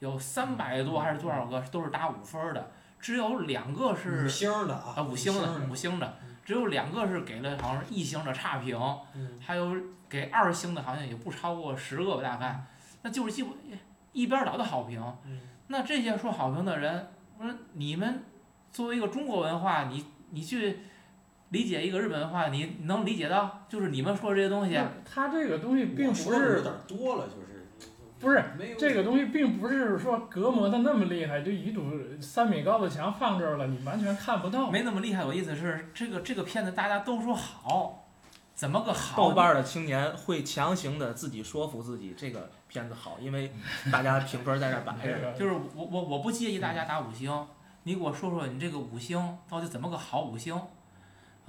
[0.00, 8.78] 有三百多还是多少个都是打五分的，只有两个是五星的啊，啊，五星的，五星的，只有两个是给了好像是一星的差评，
[9.14, 9.74] 嗯，还有
[10.10, 12.62] 给二星的，好像也不超过十个吧，大概，
[13.00, 13.52] 那就是基本
[14.12, 15.02] 一边倒的好评。
[15.24, 15.40] 嗯
[15.70, 18.22] 那这些说好评的人，我说你们
[18.70, 20.80] 作为一个中国文化，你你去
[21.50, 27.66] 理解一个日本文化，你能理解到，就是你们说这些东西，他这个东西并不我说的有是点多了，就是
[28.20, 28.44] 不是
[28.76, 31.82] 这个东西并不是说隔膜的那么厉害，就一堵
[32.20, 34.70] 三米高的墙放这儿了，你完全看不到。
[34.70, 35.24] 没那么厉害。
[35.24, 38.08] 我意思是，这个这个片子大家都说好，
[38.54, 39.16] 怎么个好？
[39.16, 43.52] 豆瓣儿的青年会强行的自己说服自己这个片子好，因为
[43.92, 45.14] 大家评分在这儿摆着。
[45.14, 47.32] 这个就是我我我不介意大家打五星，
[47.84, 50.60] 你给我说说你这个五星到底怎么个好五星？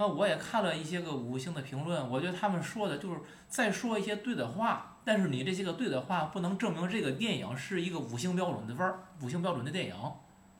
[0.00, 9.94] 啊，我也看了一些个五星的评论，我觉得他们说的就是在说一些对的话，但是你这些个对的话不能证明这个电影是一个五星标准的分儿，五星标准的电影，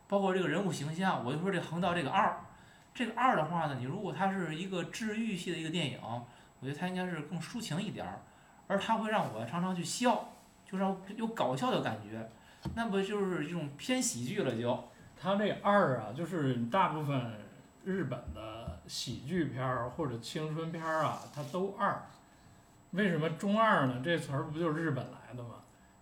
[0.09, 2.39] 包括这个人物形象，我就说这横道这个二，
[2.93, 8.21] 这个二的话呢，你如果它是一个治愈系的一个电影，我觉得它应该是更抒情一点儿，
[8.67, 10.35] 而它会让我常常去笑，
[10.71, 12.29] 就让有搞笑的感觉。
[12.75, 14.85] 那不就是一种偏喜剧了就？
[15.19, 17.33] 它这二啊，就是大部分
[17.87, 18.60] 日本的
[18.91, 22.03] 喜剧片儿或者青春片儿啊，它都二。
[22.91, 24.03] 为什么中二呢？
[24.05, 25.51] 这词儿不就是日本来的吗？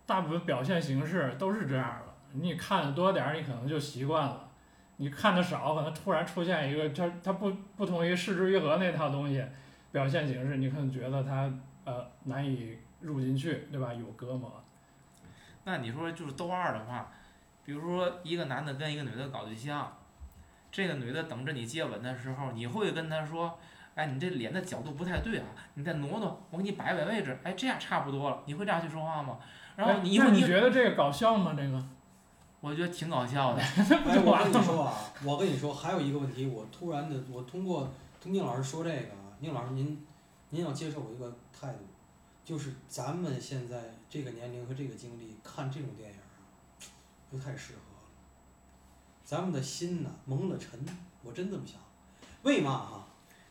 [0.07, 2.13] 大部分表现形式都是这样的。
[2.31, 4.49] 你看的多点儿，你可能就习惯了；
[4.97, 9.45] 你看的少，可能突然出现一个它它不不同于失之愈合那套东西，
[9.91, 11.47] 表现形式，你可能觉得它
[11.85, 13.93] 呃难以入进去，对吧？
[13.93, 14.51] 有隔膜。
[15.63, 17.11] 那你说就是都二的话，
[17.63, 19.95] 比如说一个男的跟一个女的搞对象，
[20.71, 23.57] 这个女的等着你接吻的时候，你会跟她说，
[23.95, 28.43] 哎，你这脸的角度不太对啊，你再挪挪，我给你摆摆位置，哎，这样差不多了。
[28.45, 29.37] 你会这样去说话吗？
[29.75, 31.53] 然后哎你一会儿你觉得这个搞笑吗？
[31.57, 31.83] 这个
[32.61, 33.61] 我觉得挺搞笑的。
[33.63, 40.05] 哎，我跟你说啊，我跟你说，还有一个问题，我突然的，我通过听宁老师说这个啊，宁老师您
[40.49, 41.79] 您要接受我一个态度，
[42.43, 46.35] 就是咱们现在这个年龄和这个经历看这种电影啊，
[47.31, 47.88] 不太适合了。
[49.29, 50.71] 咱们的心呐蒙了尘，
[51.21, 51.75] 我真这么想。
[52.41, 53.05] 为嘛哈？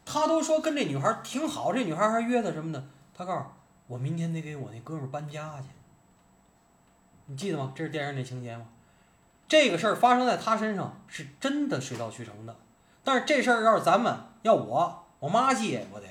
[0.05, 2.85] 他都说跟这女孩挺好，这女孩还约他什么呢？
[3.15, 3.45] 他告诉
[3.87, 5.69] 我，明天得给我那哥们搬家去。
[7.27, 7.73] 你记得吗？
[7.77, 8.67] 这是电影里情节吗？
[9.47, 12.57] 这个事儿发生在他身上是真的水到渠成的，
[13.05, 16.09] 但是这事儿要是咱们要我我妈接我得，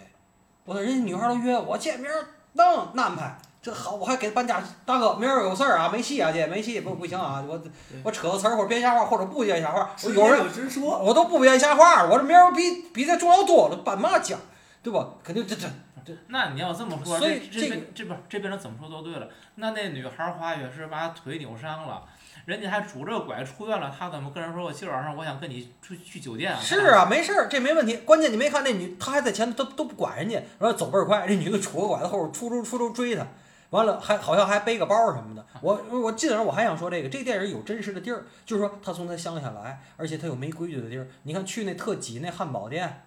[0.63, 7.61] 我说人家女孩都约我见面儿能安排，这好我还给搬家，大哥明儿有事儿啊，没戏啊姐没戏不不行啊，我
[8.01, 14.37] 我扯个词儿或者编瞎话或者不编瞎话，我有人直说，我都不编瞎话，我这明儿比比这重要多了，搬嘛家，
[14.81, 15.09] 对吧？
[15.21, 15.67] 肯定这这
[16.05, 19.27] 这那你要这么说，所以这这这个边这边这边人怎么说都对了。
[19.55, 22.01] 那那女孩滑雪是把腿扭伤了，
[22.45, 26.59] 人家还拄着拐出院了，他怎么跟人说我今儿晚上我想跟你出去酒店啊？
[26.61, 27.97] 是啊，没事儿，这没问题。
[27.97, 33.27] 关键你没看那女，她还在前头都都不管人家，然后走倍儿快，这女的杵个拐子后边出出出出追他，
[33.71, 35.45] 完了还好像还背个包什么的。
[35.61, 41.07] 我我记得我还想说这个，这电影有真实的地儿，就是说他从他乡下来，而且他有没规矩的地儿。
[41.23, 43.03] 你看去那特挤那汉堡店，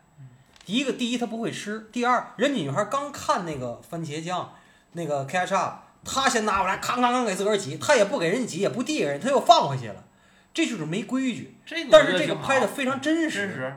[0.64, 4.52] 第一个第一他不会吃，第二人家女孩刚看那个番茄酱，
[4.92, 5.72] 那个 ketchup，
[6.04, 10.04] 他先拿过来，咔咔咔给自个儿挤，他也不给人挤，也不递给人，他又放回去了，
[10.52, 11.56] 这就是没规矩。
[11.64, 13.76] 这个但是这个拍的非常真实，真实，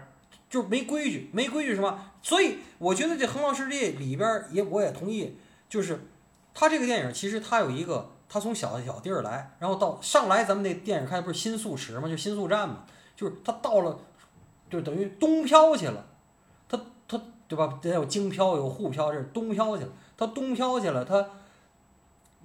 [0.49, 2.11] 就是没规矩，没规矩是什么？
[2.21, 5.37] 所以我觉得这《横道世界》里边儿也我也同意，
[5.69, 6.07] 就是
[6.53, 12.85] 他这个电影其实他有一个，他从小小地儿来，然后到上来咱们那电影看不是新宿池嘛，就新宿站嘛，
[13.15, 13.99] 就是他到了，
[14.69, 16.05] 就等于东漂去了，
[16.67, 17.79] 他他对吧？
[17.81, 21.29] 得有京漂有沪漂，这是东漂去了，他东漂去了，他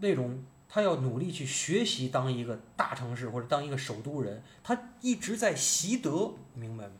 [0.01, 0.43] 那种。
[0.71, 6.93] 他要努力去学习当一个大城市或者当一个首都人，他一直在习得，明白吗？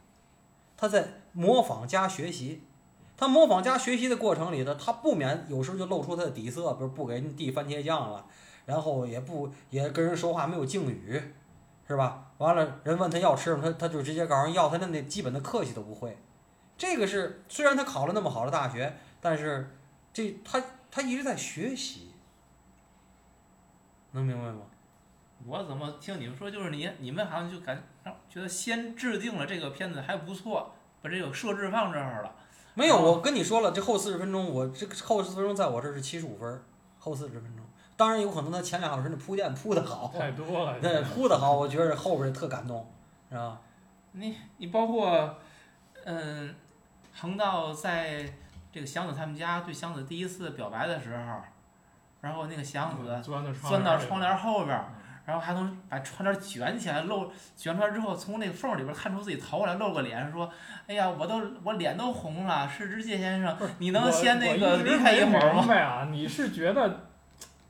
[0.75, 2.63] 他在模仿加学习，
[3.19, 8.25] 他模仿加学习的过程里头，他不免有时候就露出他的底色，比如不给人递番茄酱了，
[8.65, 11.21] 然后也不也跟人说话没有敬语，
[11.89, 12.31] 是吧？
[12.39, 16.17] 完了，人问他要吃什么，他他就直接告诉人要，他的那基本的客气都不会。
[16.77, 19.77] 这个是虽然他考了那么好的大学，但是
[20.13, 22.13] 这他他一直在学习，
[24.13, 24.61] 能明白吗？
[25.45, 27.83] 我怎么听你们说，就是你你们好像就感
[28.31, 32.33] 觉得先制定了这个片子还不错，把这个设置放这儿了。
[32.79, 36.63] 没有，哦我跟你说了，这后四十分钟，我这个后四十分钟在我这儿是七十五分儿，
[37.01, 37.67] 后四十分钟。
[37.97, 40.79] 当然有可能他前两小时那铺垫铺的好，太多了。
[40.79, 42.89] 对，铺的好，我觉得后边儿特感动，
[43.29, 43.61] 是吧？
[44.13, 45.35] 你你包括，
[46.05, 46.55] 嗯，
[47.13, 48.33] 横道在
[48.71, 51.41] 这个祥子他们家对祥子第一次表白的时候，
[52.21, 54.81] 然后那个祥子钻到钻到窗窗帘后边
[55.29, 60.51] 然后还能把窗帘卷起来露，卷出来之后从那个缝儿里边看出自己头来，露个脸，说
[60.89, 67.01] ：“哎呀，我都我脸都红了，是之介先生，你能先那个离开一会儿吗白啊，你是觉得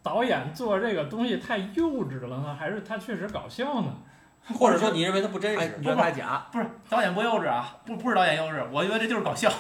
[0.05, 3.93] 导演做这个东西太幼稚了呢，还是他确实搞笑呢？
[4.57, 5.85] 或者说你认为他不真哎，实你？
[5.85, 9.53] 觉得他假？？”不是导演不幼稚啊，不不是导演幼稚，我觉得这就是搞笑。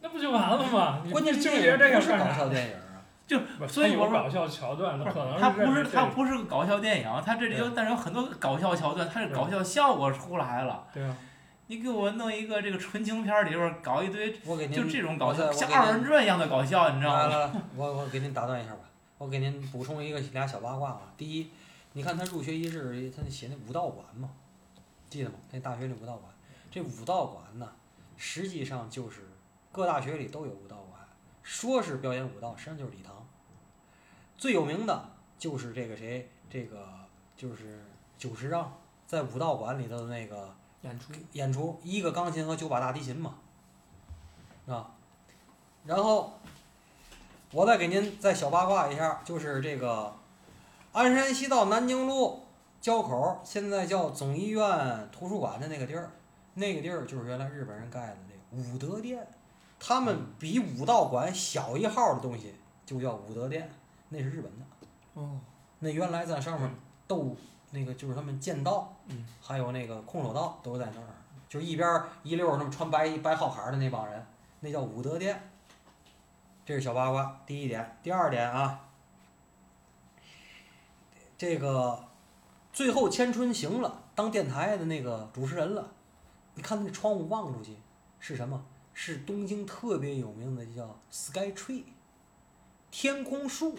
[0.00, 1.00] 那不就完了吗？
[1.04, 2.24] 你关键是纠结这个不是搞？
[2.32, 2.74] 笑电影
[3.36, 3.42] 啊。
[3.58, 10.86] 不是所以我说搞笑桥段，不是它可能它不是认为这它不是个搞笑电影，它这里有但是有很多搞笑桥段，它是搞笑效果出来了。
[10.92, 11.16] 对啊，
[11.66, 17.52] 你给我弄一个这个纯情片儿里边儿搞一堆我给您就这种搞笑，像二人转一样的搞笑，你知道吗？
[17.76, 18.80] 我我给您打断一下吧，
[19.18, 21.00] 我给您补充一个俩小八卦啊。
[21.16, 21.50] 第一，
[21.92, 24.30] 你看他入学仪式，他那写那武道馆嘛，
[25.10, 25.36] 记得吗？
[25.50, 26.32] 那大学里武道馆，
[26.70, 27.68] 这武道馆呢，
[28.16, 29.28] 实际上就是
[29.70, 31.00] 各大学里都有武道馆，
[31.42, 33.17] 说是表演武道，实际上就是礼堂。
[34.38, 36.88] 最有名的就是这个谁，这个
[37.36, 37.84] 就是
[38.16, 38.72] 久石让
[39.04, 43.34] 在武道馆里头的那个演出演出，一个钢琴和九把大提琴嘛，
[44.68, 44.92] 啊，
[45.84, 46.38] 然后
[47.50, 50.14] 我再给您再小八卦一下，就是这个
[50.92, 52.44] 鞍山西道南京路
[52.80, 56.12] 交口，现在叫总医院图书馆的那个地儿，
[56.54, 59.26] 那个地儿就是原来日本人盖的那个武德殿，
[59.80, 62.54] 他们比武道馆小一号的东西
[62.86, 63.68] 就叫武德殿，
[64.08, 64.64] 那是日本的。
[65.14, 65.40] 哦，
[65.78, 66.70] 那原来在上面
[67.06, 67.36] 斗
[67.70, 71.06] 那个就是他们剑道，嗯，还有那个空手道都在那儿，
[71.48, 74.26] 就是一边一溜儿那么穿白白号牌儿的那帮人，
[74.60, 75.50] 那叫武德殿。
[76.64, 77.98] 这是小八卦，第一点。
[78.02, 78.88] 第二点啊，
[81.36, 82.04] 这个
[82.72, 85.92] 最后千春行了，当电台的那个主持人了。
[86.54, 87.76] 你看那窗户望出去
[88.18, 88.64] 是什么？
[88.92, 91.84] 是东京特别有名的叫 Sky Tree，
[92.90, 93.78] 天空树。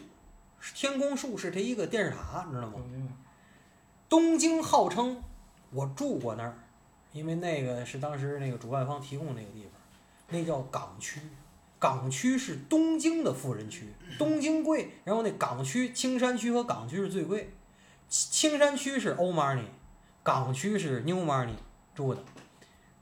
[0.76, 2.76] 天空树是它一个电视塔，你知道吗？
[4.08, 5.22] 东京号称
[5.72, 6.58] 我住过那儿，
[7.14, 9.72] 因为那个是当时那个主办方提供那个地方，
[10.30, 11.22] 那叫港区。
[11.78, 17.54] 港区是东京的富人区，东京贵，然后那港区青山区和港区是最贵，
[18.10, 19.64] 青青山区是 old money，
[20.22, 21.54] 港区是 new money
[21.96, 22.22] 住的。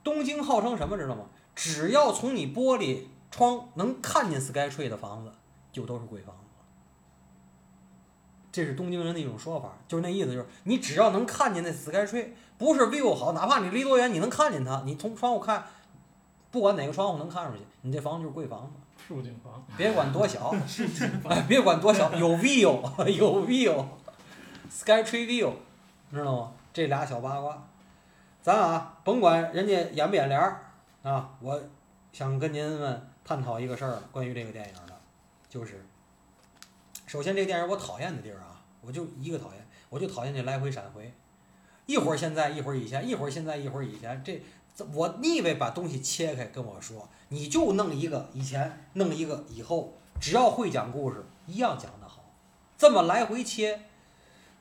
[0.04, 1.24] 东京号称什么知道吗？
[1.56, 5.32] 只要从你玻璃窗能看见 Skytree 的房子，
[5.72, 6.47] 就都是贵房子。
[8.58, 15.64] 这是东京人的一种说法，就是那意思，就是你只要能看见那 Skytree，不是 view 好，哪怕你离多远，你能看见它，你从窗户看，
[16.50, 18.72] 不管哪个窗户能看出去，你这房子就是贵房子。
[19.06, 20.52] 竖景房，别管多小，
[21.30, 25.52] 哎，别管多小，有 view， 有 view，Skytree view，
[26.10, 26.52] 知道吗？
[26.72, 27.68] 这俩小八卦，
[28.42, 30.66] 咱啊，甭管人家演不演联儿
[31.04, 31.62] 啊，我
[32.12, 34.92] 想跟您们探讨一个事儿，关于这个电影的，
[35.48, 35.86] 就是，
[37.06, 38.47] 首先这个电影我讨厌的地儿啊，
[38.88, 41.12] 我就一个讨厌，我就讨厌这来回闪回，
[41.84, 44.42] 一会儿现在，一会儿以前，一会儿现在，一会儿以前，这
[44.74, 52.24] 这我腻歪把东西切开跟我说，你就弄一个以前，弄一个以后，只要会讲故事，一样讲得好。
[52.78, 53.78] 这么来回切，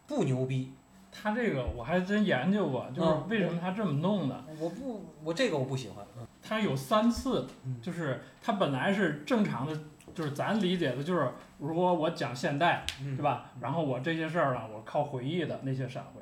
[0.05, 0.73] 不牛逼。
[1.09, 4.43] 他这个我还真研究过，就是嗯为什么他这么弄的。
[4.59, 6.05] 我不，我这个我不喜欢。
[6.17, 9.78] 嗯他有三次嗯，就是他本来是正常的，
[10.18, 12.84] 就是咱理解的，就是如果我讲现代，
[13.15, 13.51] 对吧？
[13.59, 16.22] 然后我这些事儿呢，我靠回忆的那些闪回，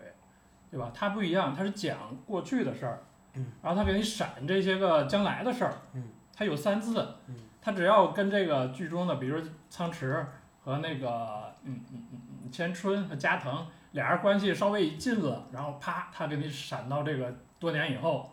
[0.70, 0.92] 对吧？
[0.94, 3.00] 它不一样，它是讲过去的事儿
[3.36, 10.26] 嗯，然后它给你闪这些个将来的事儿嗯，他有三次嗯，他只要跟这个剧中的，比如苍池
[10.62, 18.30] 和那个嗯嗯嗯嗯千春和加藤俩人关系稍微一近了，然后啪，他给你闪到这个多年以后，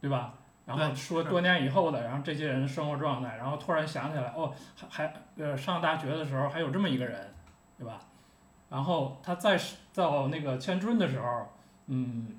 [0.00, 0.32] 对吧？
[0.64, 7.34] 然后说多年以后的，然后这些人的生活状态，然后突然想起来，哦，还还呃上大学的时候还有这么一个人，
[7.76, 8.00] 对吧？
[8.70, 9.60] 然后他再
[9.92, 11.48] 到那个千春的时候，
[11.86, 12.38] 嗯，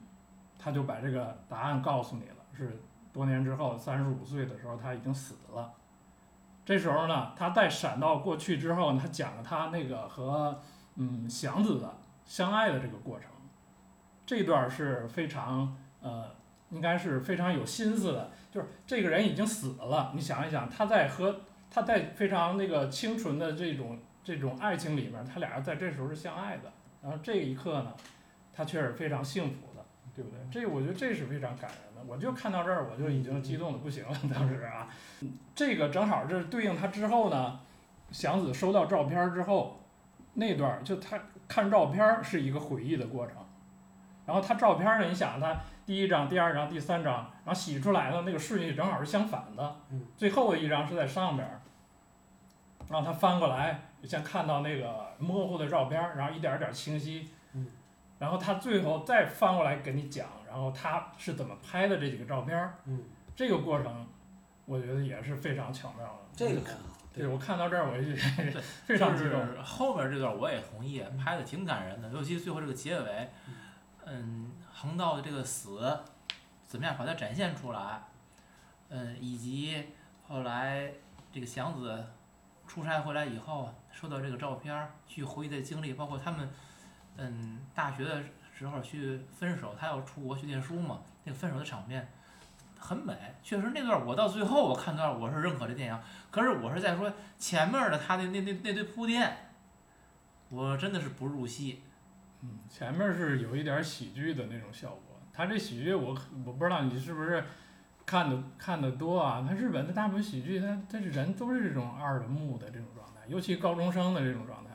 [0.58, 5.74] 他就把这个答案告诉你了，是多年之后，三十五岁的时候他已经死了。
[6.66, 10.58] 这时候呢，他再闪到过去之后呢，他讲了他那个和
[10.96, 11.94] 嗯祥子的
[12.26, 13.30] 相爱的这个过程，
[14.26, 16.32] 这段是非常呃，
[16.74, 18.32] 应该是非常有心思的。
[18.52, 26.72] 就是这个人已经死了，你想一想，他在和他在非常那个清纯的这种这种爱情里面，他俩人在这时候是相爱的。
[27.02, 27.94] 然后这一刻呢，
[28.54, 29.84] 他却是非常幸福的，
[30.16, 30.40] 对不对？
[30.52, 32.02] 这我觉得这是非常感人的。
[32.06, 34.88] 我就看到这儿，我就已经激动的不行了，当时啊，
[35.56, 37.60] 这个正好是对应他之后呢，
[38.12, 39.80] 祥子收到照片之后，
[40.36, 43.36] 那段就他看照片是一个回忆的过程，
[44.26, 47.14] 然后他照片呢，你想他第一张、第二张、第三张，
[47.46, 51.62] 然后洗出来的那个顺序正好是相反的嗯，最后一张是在上边儿，
[52.90, 57.68] 然后他翻过来，先看到那个模糊的照片儿，然后一点儿点儿清晰嗯，
[58.20, 63.04] 然后他最后再翻过来给你讲，然后他是怎么拍的这几个照片儿，嗯，
[63.36, 64.08] 这个过程，
[64.66, 66.20] 我觉得也是非常巧妙的。
[66.36, 66.90] 这个很好。
[67.14, 68.16] 对我看到这儿，我就
[68.86, 69.40] 非常激动。
[69.40, 73.30] 就是后面这段我也同意，拍的挺感人的，尤其最后这个结尾，
[74.06, 76.00] 嗯，横道的这个死，
[76.68, 78.02] 怎么样把它展现出来，
[78.90, 79.86] 嗯，以及
[80.28, 80.92] 后来
[81.32, 82.06] 这个祥子
[82.68, 86.50] 出差回来以后，收到这个照片，去回忆的经历，包括他们，
[87.18, 92.12] 嗯，大学的时候去分手，他要出国去念书嘛，那个分手的场面。
[92.86, 96.00] 很美，确实那段我到最后我看到我是认可这电影，
[96.30, 97.10] 可是我是在说
[97.40, 99.38] 前面的他的那那那堆铺垫，
[100.50, 101.82] 我真的是不入戏。
[102.44, 105.20] 嗯，前面是有一点喜剧的那种效果。
[105.34, 106.16] 他这喜剧我
[106.46, 107.44] 我不知道你是不是
[108.06, 109.44] 看的看的多啊？
[109.48, 114.70] 他日本的大部分喜剧，他他是人都是这种二的木的这种状态，尤其高中生的这种状态。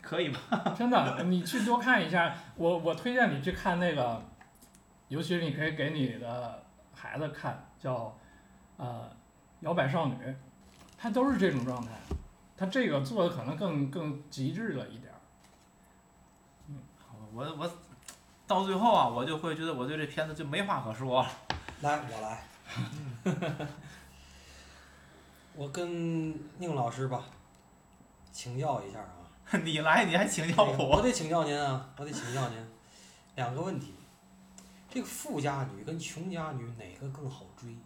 [0.00, 0.38] 可以吧？
[0.78, 2.32] 真的，你去多看一下。
[2.54, 4.22] 我我推荐你去看那个，
[5.08, 6.62] 尤其是你可以给你的
[6.94, 8.16] 孩子看，叫
[8.76, 9.10] 呃
[9.62, 10.14] 摇摆少女，
[10.96, 11.90] 她都是这种状态。
[12.56, 15.15] 她这个做的可能更更极致了一点儿。
[17.36, 17.70] 我我
[18.46, 21.28] 到最后啊，我就会觉得我对这片子就没话可说了。
[21.82, 22.42] 来，我来。
[25.54, 27.24] 我跟宁老师吧，
[28.32, 29.28] 请教一下啊。
[29.62, 31.02] 你来，你还请教我我？
[31.02, 32.56] 得请教您啊，我得请教您
[33.34, 33.94] 两个问题：
[34.88, 37.76] 这个富家女跟穷家女哪个更好追？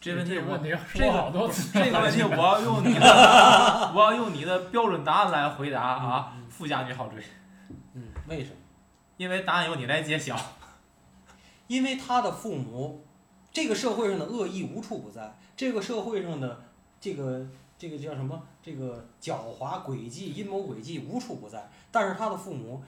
[0.00, 1.70] 这问题我这个问题这个说好多次。
[1.72, 6.32] 这个问题我要用你的，我要用你的标准答案来回答啊。
[6.34, 7.24] 嗯富家女好追，嗯，
[8.30, 8.56] 为什么？
[9.16, 10.38] 因为答案由你来揭晓。
[11.66, 13.04] 因为他的父母，
[13.52, 16.62] 这个社会上的恶意无处不在，这个社会上的
[17.00, 17.44] 这个
[17.76, 22.82] 这个叫什么这个狡猾诡计、阴谋诡计无处不在，但是他的父母，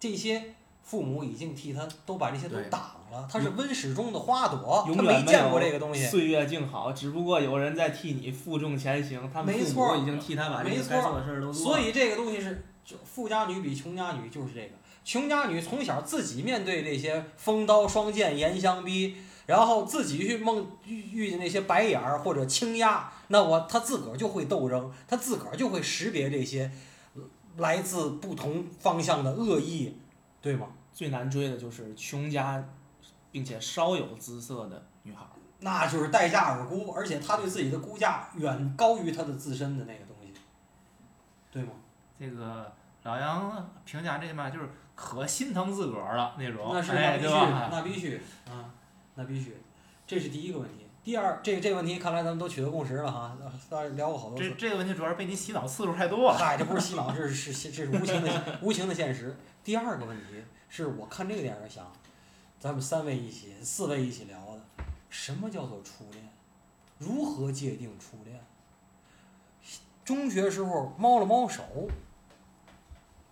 [0.00, 2.80] 这些父母已经替他都把这些都挡
[3.10, 6.06] 了，他是温室中的花朵，永他远没见过这个东西。
[6.06, 11.78] 岁月静好，只不过有人在替你负重前行，他们父没错母已经替他把这没错个该做的事儿都做了。
[11.78, 14.70] 所以这个东西是，就富家女比穷家女就是这个。
[15.04, 19.14] 穷家女从小自己面对这些风刀双剑、严相逼，
[19.44, 26.70] 然后自己去梦遇遇见那些白眼儿或者轻压，那我她自个儿就会斗争，她自个儿就会识别这些
[27.14, 27.22] 呃
[27.58, 29.98] 来自不同方向的恶意，
[30.40, 30.68] 对吗？
[30.94, 32.66] 最难追的就是穷家，
[33.30, 35.36] 并且稍有姿色的女孩儿。
[35.60, 40.32] 那就是待价而沽，而且她对自己的估价远高于她的自身的那个东西，
[41.50, 41.72] 对吗？
[42.18, 42.72] 这个
[43.04, 47.70] 老杨评价这嘛，就是可心疼自个儿了那种，那是哎，那必须？
[47.70, 48.74] 那必须啊，
[49.14, 49.56] 那必须，
[50.06, 50.86] 这是第一个问题。
[51.04, 53.36] 第二，这这个问题看来咱们都取得共识了哈，
[53.70, 54.50] 呃聊过好多次。
[54.50, 56.36] 这这个问题主要是被你洗脑次数太多了。
[56.36, 59.34] 嗨，这不是洗脑， 这是是是这是无情的无情的现实。
[59.64, 61.90] 第二个问题是我看这个电影想，
[62.58, 66.28] 咱们三位一起、四位一起聊的，什么叫做初恋？
[66.98, 68.38] 如何界定初恋？
[70.04, 71.62] 中学时候猫了猫手，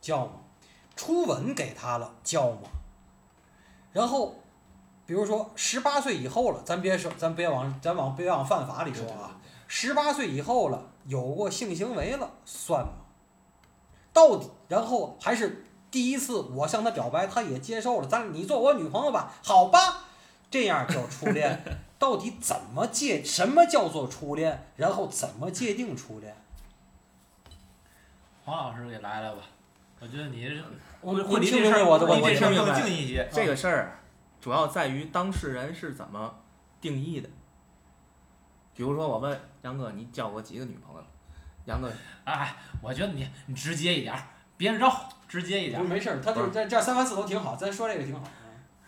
[0.06, 0.34] 叫吗？
[0.94, 2.68] 初吻给他了，叫吗？
[3.92, 4.36] 然后，
[5.04, 9.36] 比如说十八岁以后了，咱别说，咱别往咱往别往犯法里说啊。
[9.66, 12.92] 十八岁以后了，有过性行为了，算吗？
[14.12, 20.04] 到底，然后还是第一次我向他表白，他也接受了，咱你做我女朋友吧，好吧，
[20.48, 21.60] 这样叫初恋。
[21.98, 23.24] 到底怎么界？
[23.24, 24.70] 什么叫做初恋？
[24.76, 26.36] 然后怎么界定初恋？
[28.44, 29.38] 黄老师给来来吧？
[30.00, 30.62] 我觉得你是
[31.00, 32.54] 我会会您听离这事儿明白我的问离这事儿？
[32.54, 33.28] 更近一些。
[33.32, 33.98] 这个事儿
[34.40, 36.34] 主要在于当事人是怎么
[36.80, 37.28] 定义的。
[38.74, 41.02] 比如说，我问杨哥，你交过几个女朋友？
[41.64, 41.90] 杨哥，
[42.24, 44.22] 哎，我觉得你你直接一点儿，
[44.56, 48.22] 别绕，直接一点没事儿，他就是这这三番四都挺好，咱说这个挺好。
[48.24, 48.30] 嗯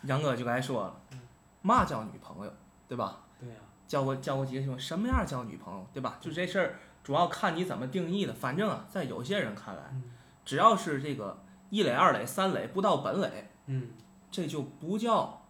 [0.03, 1.19] 杨哥就该说了，
[1.63, 2.53] 嘛叫女朋友，
[2.87, 3.19] 对吧？
[3.41, 3.57] 对呀、
[3.89, 6.19] 交过交过几个女朋友，什么样叫女朋友，对吧？
[6.21, 8.33] 就这事儿主要看你怎么定义的。
[8.33, 10.05] 反正啊，在有些人看来，嗯
[10.49, 13.91] 只要是这个一垒、二垒、三垒不到本垒，嗯，
[14.31, 15.43] 这就不叫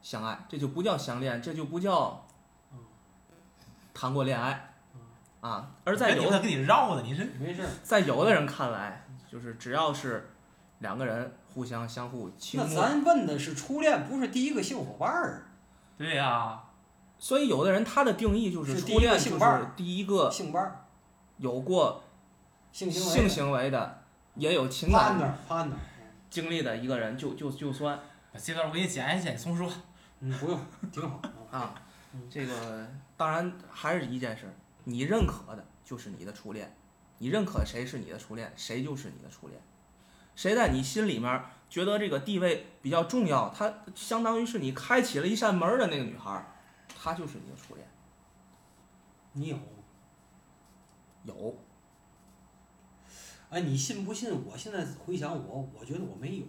[0.00, 2.24] 相爱，这就不叫相恋，这就不叫
[2.72, 2.78] 嗯
[3.92, 5.72] 谈过恋爱嗯啊。
[5.84, 7.68] 而在有跟你他跟你绕的，你是没事儿。
[7.82, 10.30] 在有的人看来，就是只要是
[10.78, 15.48] 两个人互相相互倾慕，那咱问的是初恋，不是第一个性伙伴儿。
[15.98, 16.62] 对呀、
[17.18, 20.86] 所以有的人他的定义就是初恋就是性伴儿第一个性伴儿、
[21.36, 22.02] 有过
[22.74, 24.02] 性行为、性行为的，
[24.34, 25.38] 也有情感。
[26.28, 28.00] 经历的一个人就就就算
[28.36, 29.72] 这段我给你剪一剪，重说。
[30.18, 30.60] 嗯，不用，
[30.90, 31.22] 挺好。
[31.52, 31.72] 啊
[32.12, 32.84] 嗯，这个
[33.16, 34.52] 当然还是一件事，
[34.82, 36.76] 你认可的就是你的初恋，
[37.18, 39.60] 你认可谁是你的初恋，谁就是你的初恋，
[40.34, 46.44] 谁在你心里面觉得这个地位比较重要，她相当于是你开启了一扇门的那个女孩儿，
[47.00, 47.86] 她就是你的初恋。
[49.34, 49.58] 你有？
[51.22, 51.63] 有，
[53.54, 54.32] 哎，你信不信？
[54.44, 56.44] 我现在回想我，我觉得我没有。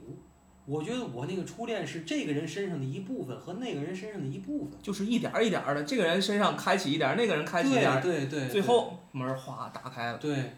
[0.65, 4.71] 我觉得我那个初恋是这个人身上的一部分和那个人身上的一部分。
[4.81, 8.49] 就是一点儿一点儿的，这个人身上开启一点儿，那个人开启一点儿，对对对。
[8.49, 10.17] 最后门儿哗打开了。
[10.17, 10.53] 对。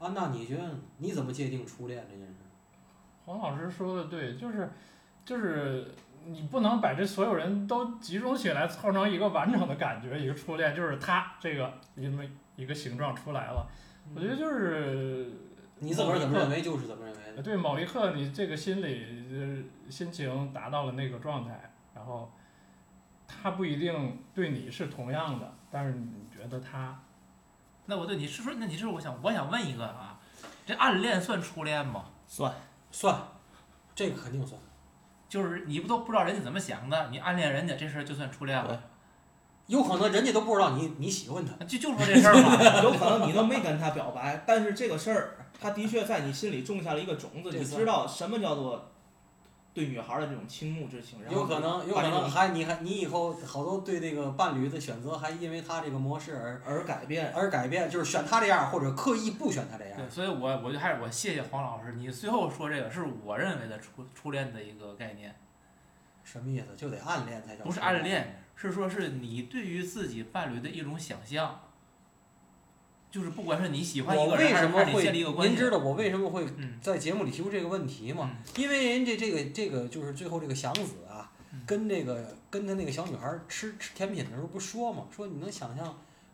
[0.00, 0.62] 安娜，你觉得
[0.98, 2.34] 你怎么界定初恋这件事？
[3.24, 4.68] 黄老师说的对，就是
[5.24, 5.94] 就是
[6.26, 13.70] 你不能把这所有人都集中起来凑成一个完整的感觉，一个初恋就是他这个因为一个形状出来了。
[14.14, 15.30] 我觉得就是
[15.78, 17.42] 你自个儿怎么认为就是怎么认为的。
[17.42, 22.32] 对某一刻你这个心理呃心情达到了那个状态，然后
[23.26, 27.02] 他不一定对你是同样的，但是你觉得他
[27.86, 28.52] 那我对你是说？
[28.58, 30.20] 那你是我想我想问一个啊，
[30.66, 32.04] 这暗恋算初恋吗？
[32.26, 32.54] 算，
[32.90, 33.16] 算，
[33.94, 34.60] 这个肯定算。
[35.28, 38.82] 就是你不都不知道人家怎么想的，你暗恋人家这事儿就算初恋了？
[39.66, 41.64] 有可能人家都不知道你你喜欢他。
[41.64, 42.56] 就就说这事儿嘛。
[42.82, 48.90] 有可能你都没跟他表白，但是这个事儿，他的确在你心里种下了一个种子，你知道什么叫做
[49.72, 57.32] 对女孩的这种倾慕之情，然后有可能，有可能还你还你以后好多对这个伴侣的选择，还因为他这个模式而而改变。
[57.34, 59.96] 而改变，就是选他这样，或者刻意不选他这样。
[59.96, 65.34] 对，所以我我就还是我谢谢黄老师，你最后说这个是我认为的初初恋的一个概念，
[66.22, 66.66] 什么意思？
[66.76, 67.64] 就得暗恋才叫。
[67.64, 68.02] 不是暗。
[68.02, 71.60] 恋，是说是你对于自己伴侣的一种想象，
[73.10, 75.32] 就是不管是你喜欢一个人还是建立一个？
[75.32, 78.30] 关系，您知道我为什么会嗯在节目里提出这个问题吗？
[78.32, 85.86] 嗯因为人家这个这个就是最后这个祥子啊嗯，跟这个跟他那个小女孩吃吃甜品的时候不说嘛，说你能想象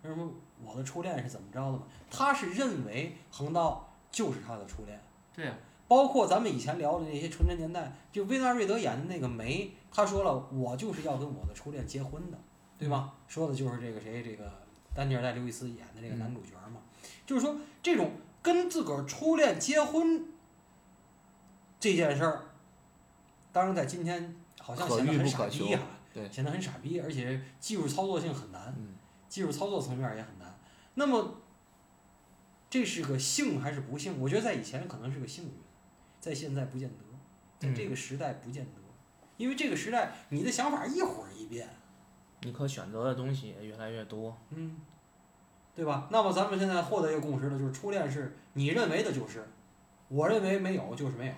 [0.02, 0.30] 为什么
[0.62, 1.82] 我的初恋是怎么着的吗？
[2.10, 5.00] 他是认为横道就是他的初恋。
[5.34, 5.54] 对呀、
[5.88, 12.38] 包括咱们以前聊的那些纯真年代，就维纳瑞德演的那个梅，他说了，我就是要跟我的初恋结婚的，
[12.78, 13.14] 对吗？
[13.26, 14.52] 说的就是这个谁，这个
[14.94, 16.82] 丹尼尔戴刘易斯演的这个男主角嘛。
[17.24, 18.12] 就是说，这种
[18.42, 20.26] 跟自个儿初恋结婚
[21.80, 22.42] 这件事儿，
[23.50, 25.82] 当然在今天好像显得很傻逼啊，
[26.12, 28.74] 对显得很傻逼，而且技术操作性很难。
[28.78, 28.94] 嗯，
[29.28, 30.58] 技术操作层面也很难。
[30.94, 31.36] 那么，
[32.68, 34.20] 这是个幸还是不幸？
[34.20, 35.50] 我觉得在以前可能是个幸运，
[36.28, 36.96] 在现在不见得，
[37.58, 38.72] 在这个时代不见得，
[39.38, 41.66] 因为这个时代你的想法一会儿一变，
[42.42, 44.36] 你可选择的东西也越来越多。
[44.50, 44.76] 嗯，
[45.74, 46.06] 对吧？
[46.10, 49.48] 那么咱们现在获得一个共识了，就是初恋是你认为的就是，
[50.08, 51.34] 我认为没有就是没有，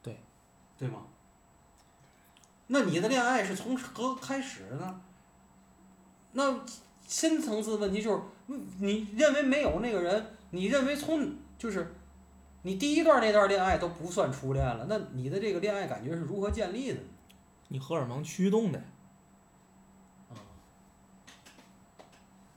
[0.00, 0.16] 对，
[0.78, 1.02] 对吗？
[2.68, 5.00] 那你的恋爱是从何开始的呢？
[6.30, 6.64] 那
[7.08, 11.92] 深层次的问题就是，嗯你认为没有那个人，你认为从就是，
[12.62, 17.06] 你第一段那段恋爱都不算初恋了，那你的这个恋爱感觉是如何建立的呢？
[17.68, 18.78] 你荷尔蒙驱动的，
[20.30, 20.36] 啊，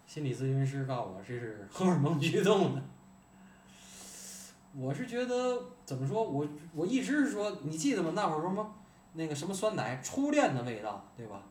[0.06, 2.82] 心理咨询师告诉我这是荷尔蒙驱动的。
[4.78, 8.12] 我是觉得怎么说，我我一直是说，你记得吗？
[8.14, 8.76] 那会儿什么
[9.14, 11.42] 那个什么酸奶，初恋的味道，对吧？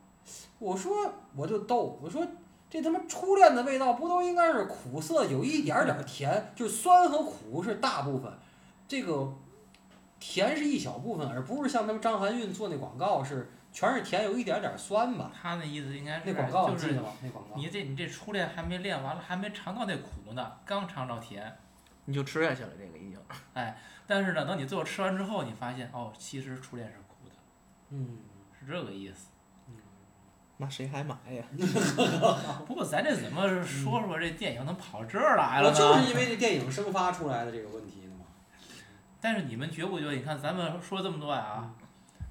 [0.58, 2.26] 我说我就逗，我说
[2.68, 8.30] 这他妈初恋的味道不都应该是苦涩，有一点点甜，就是酸和苦是大部分，
[8.86, 9.32] 这个
[10.20, 15.30] 甜是一小部分，而不是像他们张含韵做那广告是全是甜，有一点点儿酸吧。
[15.34, 17.12] 他那意思应该是那广告就是你记得吗？
[17.22, 17.56] 那广告。
[17.56, 21.56] 你这你这初恋还没练完了，还没尝到那苦呢，刚尝到甜。
[22.04, 23.18] 你就吃下去了，这个已经。
[23.54, 23.76] 哎
[24.06, 27.34] 但是呢，等你最后吃完之后，你发现哦，其实初恋是苦的，
[27.90, 28.18] 嗯
[28.60, 29.28] 是这个意思。
[29.68, 29.76] 嗯，
[30.58, 31.42] 那谁还买呀？
[32.66, 35.78] 不过咱这怎么说说这电影能跑这儿来了我呢？
[35.78, 38.03] 就是因为这电影生发出来的这个问题。
[39.24, 40.12] 但是你们觉不觉得？
[40.12, 41.70] 你看咱们说这么多呀，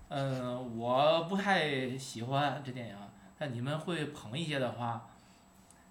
[0.09, 2.95] 嗯，我不太喜欢这电影，
[3.35, 5.09] 但你们会捧一些的话，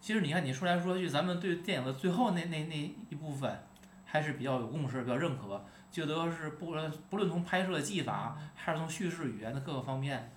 [0.00, 2.76] 其实你看你说来说去，咱们对电影的最后那那那
[3.10, 3.64] 一部分
[4.04, 10.30] 还是比较有共识，比较认可，觉得是不论不论从拍摄技法还是从叙事语言的各个方面，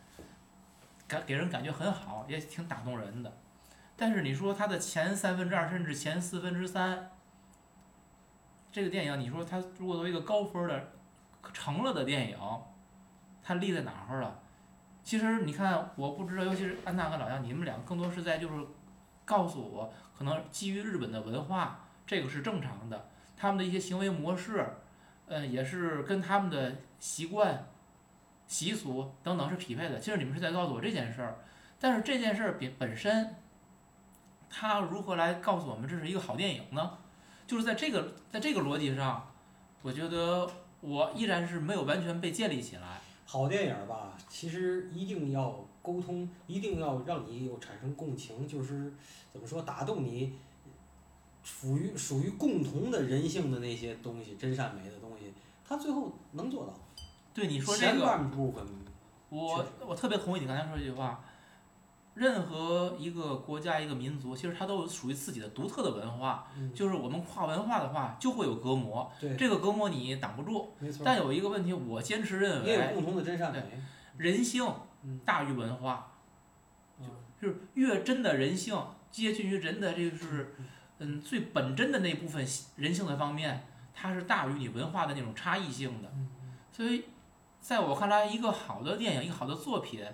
[1.08, 3.32] 感给人感觉很好，也挺打动人的。
[3.96, 7.12] 但是你说它的前三分之二甚至前四分之三，
[8.76, 10.92] 这个电影你说它如果作为一个高分的
[11.54, 12.38] 成了的电影，
[13.42, 14.38] 它立在哪儿了？
[15.02, 18.68] 其实你看，我不知道，尤其是安娜和老杨，你们俩更多是在就是
[19.24, 23.08] 告诉我，可能基于日本的文化，这个是正常的，
[23.38, 24.68] 他们的一些行为模式，
[25.28, 27.70] 呃，也是跟他们的习惯、
[28.46, 29.98] 习俗等等是匹配的。
[29.98, 31.38] 其实你们是在告诉我这件事儿，
[31.80, 33.36] 但是这件事儿本本身，
[34.50, 36.98] 它如何来告诉我们这是一个好电影呢？
[37.48, 39.28] 就是在这个在这个逻辑上，
[39.82, 40.50] 我觉得
[40.82, 43.02] 我依然是没有完全被建立起来。
[43.26, 48.94] 好电影吧，其实一定要沟通，一定要让你有产生共情，就是
[49.34, 50.34] 怎么说打动你，
[51.44, 55.34] 属于属于共同的人性的那些东西，真善美的东西，
[55.68, 56.74] 他最后能做到。
[57.34, 58.64] 对你说这前，半部分，
[59.30, 61.25] 我我特别同意你刚才说这句话。
[62.16, 66.48] 任何一个国家、一个民族，其实它都有属于自己的独特的文化。
[66.58, 70.74] 嗯，就是我们跨文化的话，就会有隔膜，对，这个隔膜你挡不住。
[70.80, 71.04] 没错。
[71.06, 73.62] 但有一个问题，我坚持认为，也有共同的真善美。
[74.18, 74.66] 人性
[75.04, 76.14] 嗯，大于文化，
[77.00, 77.06] 嗯
[77.42, 78.76] 就是越真的人性，
[79.12, 80.56] 接近于人的这个是，
[81.00, 82.48] 嗯，最本真的那部分
[82.78, 86.10] 人性的方面，它是大于你文化的那种差异性的。
[86.14, 86.32] 嗯
[86.72, 87.06] 所以，
[87.62, 90.06] 在我看来，一个好的电影，一个好的作品，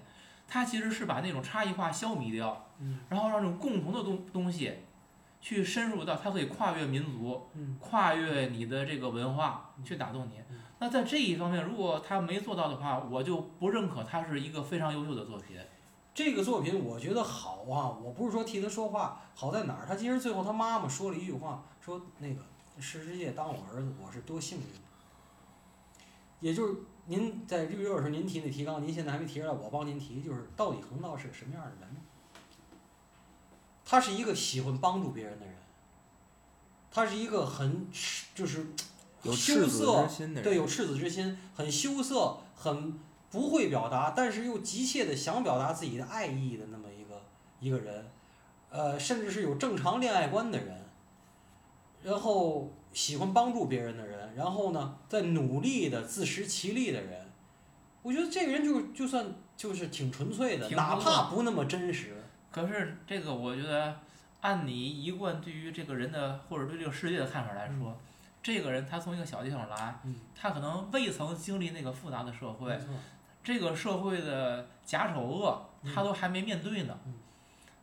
[0.54, 4.80] 它其实是把那种差异化消弭掉，嗯然后让这种共同的东东西，
[5.40, 10.60] 去深入到它可以跨越民族，嗯跨越你的这个文化去打动你嗯。
[10.80, 15.56] 那在这一方面，如果他没做到的话，我就不认可他是一个非常优秀的作品。
[16.14, 19.86] 这个作品我觉得好啊，我不是说替他说话，好在哪儿？
[19.88, 22.42] 他其实最后他妈妈说了一句话，说那个
[22.78, 24.66] 世世界当我儿子，我是多幸运。
[26.42, 26.76] 也就是
[27.06, 32.00] 您在预热的时候您提那提纲，您现在还没提出来，我帮您提，就是到底恒道是个什么样的人呢？
[33.84, 35.56] 他是一个喜欢帮助别人的人，
[36.90, 37.88] 他是一个很
[38.34, 38.68] 就是
[39.24, 40.08] 有羞涩。
[40.42, 42.98] 对，有赤子之心，很羞涩，很
[43.30, 47.22] 不会表达，但是又急切的想表达自己的爱意的那么一个
[47.60, 48.10] 一个人，
[48.70, 50.86] 呃，甚至是有正常恋爱观的人，
[52.04, 57.26] 然后喜欢帮助别人的人，然后呢，在努力的自食其力的人，
[58.02, 59.26] 我觉得这个人就就算
[59.56, 62.16] 就是挺纯粹的，哪怕不那么真实，
[62.52, 64.00] 可是这个，我觉得，
[64.42, 67.98] 按你一贯对于这个人的或者对这个世界的看法来说，
[68.44, 70.16] 这个人他从一个小地方来，嗯。
[70.36, 72.76] 他可能未曾经历那个复杂的社会
[73.44, 77.00] 这个社会的假丑恶他都还没面对呢。
[77.06, 77.14] 嗯。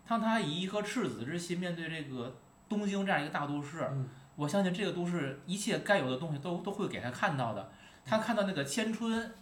[0.06, 2.36] 当他以一颗赤子之心面对这个
[2.68, 4.08] 东京这样一个大都市，嗯
[4.38, 7.72] 我相信这个都是一切该有的东西都都会给他看到的。
[8.04, 9.34] 他看到那个千春，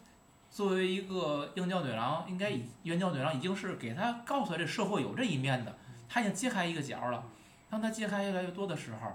[0.51, 5.77] 作为一个应教女郎，应该已援教女郎已经是给他告诉他这社会有这一面的，
[6.09, 7.23] 他已经揭开一个角了。
[7.69, 9.13] 当他揭开越来越多的时候，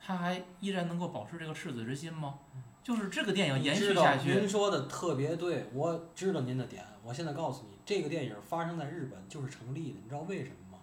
[0.00, 2.38] 他还依然能够保持这个赤子之心吗？
[2.84, 6.84] 就是这个电影延续下去您，说的特别对，我知道您的点。
[7.02, 10.78] 我现在告诉你，这个电影发生在日本就是成立的，你知道为什么吗？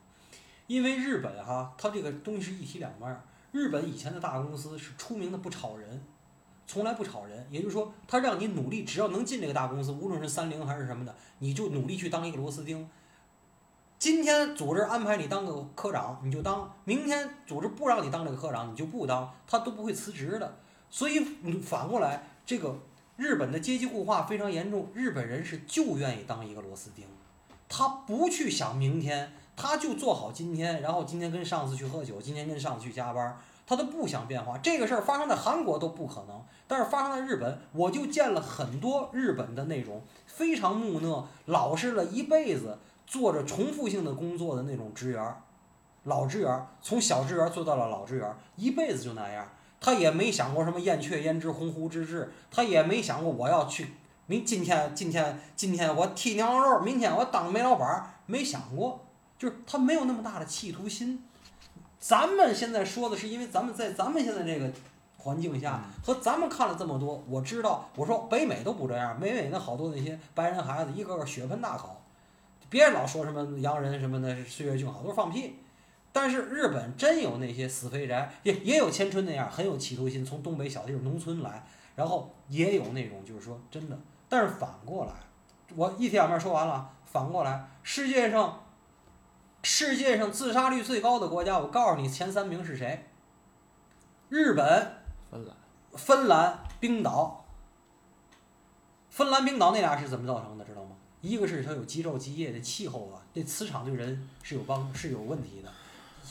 [0.68, 3.24] 因为日本哈，它这个东西是一体两面儿。
[3.52, 6.02] 日本以前的大公司是出名的不炒人，
[6.66, 12.89] 从来不炒人，也就是说，他让你努力，只要能进这个大公司，无论是三菱还是什么的，你就努力去当一个螺丝钉。
[13.99, 20.58] 今天组织安排你当个科长，你就当；明天组织不让你当这个科长，你就不当，他都不会辞职的。
[20.89, 21.20] 所以
[21.62, 22.80] 反过来，这个
[23.16, 27.06] 日本的阶级固化非常严重，日本人是就愿意当一个螺丝钉，
[27.70, 33.38] 他不去想明天，他就做好今天，然后今天跟上司去喝酒，今天跟上司去加班，
[33.68, 34.58] 他都不想变化。
[34.58, 45.41] 这个事儿发生在韩国都不可能，但是发生在日本，我就见了很多日本的那种非常木讷、老实了一辈子，做着重复性的工作的那种职员儿，
[46.06, 49.47] 老职员儿，从小职员做到了老职员儿，一辈子就那样。
[49.80, 53.93] 他也没想过什么燕雀焉知鸿鹄之志，他也没想过我要去
[54.28, 58.99] 明今天今天今天我剃牛肉，明天我当煤老板儿，没想过，
[59.42, 61.20] 就是他没有那么大的企图心。
[61.98, 64.72] 咱们现在说的是，因为咱们在咱们现在这个
[65.18, 72.00] 环境下，和咱们看了这么多，我知道，我说北美都不这样，北美那好多那些白人孩子，一个个血盆大口，
[72.70, 75.56] 别老说什么洋人什么的岁月静好，都是放屁。
[76.12, 81.66] 但是日本真有那些死肥宅，也也有千春那样很有企图心，从东北小地方农村来，
[81.96, 83.98] 然后也有那种就是说真的。
[84.30, 85.14] 但是反过来，
[85.76, 88.64] 我一体两面说完了，反过来，世界上
[89.64, 93.07] 世界上自杀率最高的国家，我告诉你前三名是谁？
[94.30, 94.95] 日本、
[95.30, 95.55] 芬兰，
[95.93, 97.45] 芬兰、冰岛。
[99.09, 100.95] 芬兰、冰岛那俩是怎么造成的，知道吗？
[101.20, 105.70] 一个是它有极昼极夜的气候啊，这磁场对人是有帮是有问题的；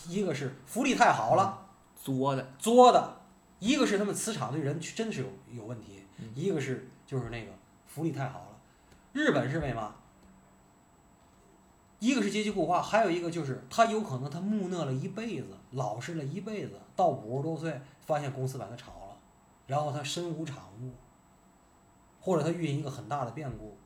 [0.08, 1.68] 一个是福利太好了，
[2.02, 3.16] 作的，作的；
[3.60, 7.52] 一个是他们磁场对人真是有有问题嗯；一个是就是那个
[7.86, 8.46] 福利太好了。
[9.12, 9.94] 日本是为嘛？
[12.00, 19.16] 一个是阶级固化，还有一个就是他有可能他木讷了一辈子，老实了一辈子，到五十多岁发现公司把他炒了，
[19.66, 20.90] 然后他身无长物，
[22.18, 23.76] 或者他遇见一个很大的变故，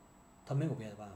[0.45, 1.15] 他没有别的办法，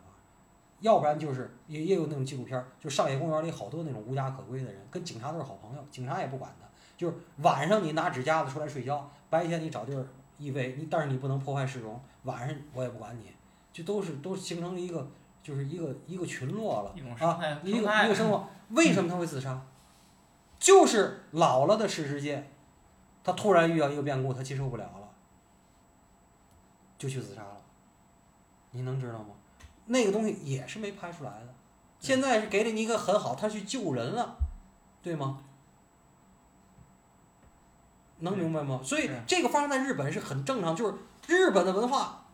[0.82, 10.06] 要不然就是也也有那种纪录片，就上野公园里好多那种无家可归的人，跟警察都是好朋友，警察也不管他，就是晚上你拿纸夹子出来睡觉，白天你找地儿
[10.38, 13.32] 依偎，你但是你不能破坏市容，晚上我也不管你，
[13.72, 15.10] 就都是都形成了一个
[15.50, 16.92] 就是一个一个群落了。
[17.26, 19.60] 啊，一个一个生活，为什么他会自杀？
[20.60, 22.52] 就是老了的世世界，
[23.24, 25.10] 他突然遇到一个变故，他接受不了了，
[27.00, 27.58] 就去自杀了。
[28.70, 29.30] 你能知道吗？
[29.88, 31.48] 那个东西也是没拍出来的，
[32.00, 34.36] 现在是给了你一个很好，他去救人了，
[35.02, 35.40] 对吗？
[38.20, 38.82] 能明白吗？
[38.84, 40.94] 所以这个发生在日本是很正常，就是
[41.26, 42.26] 日本的文化，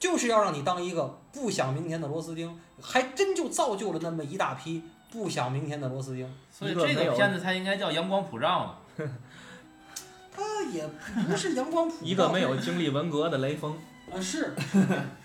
[0.00, 4.82] 就是要让你当一个不想明天的螺丝钉，还真就造就了那么一大批
[5.12, 6.28] 不想明天的螺丝钉。
[6.50, 9.10] 所以这个片子才应该叫《阳光普照》呢。
[10.34, 10.88] 它也
[11.28, 13.76] 不是阳光普照，一个没有经历文革的雷锋，
[14.10, 14.54] 啊是，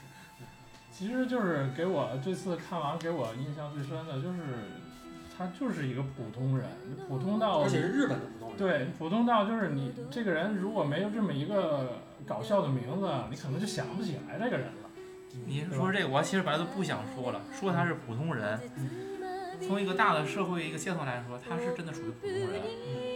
[0.91, 4.39] 其实就是给我这次看完给我印象最深的就是，
[5.37, 6.67] 他就是一个普通人，
[7.07, 8.57] 普通到而且是日本的普通人。
[8.57, 14.89] 对普通到就是你这个人如果没有这么一个搞笑的名字，你可能就想不起来这个人了。
[15.45, 18.59] 你说这个，我其实本来都不想说了，说他是普通人。
[19.65, 22.61] 从一个大的社会一个阶层来说，他是真的属于普通人。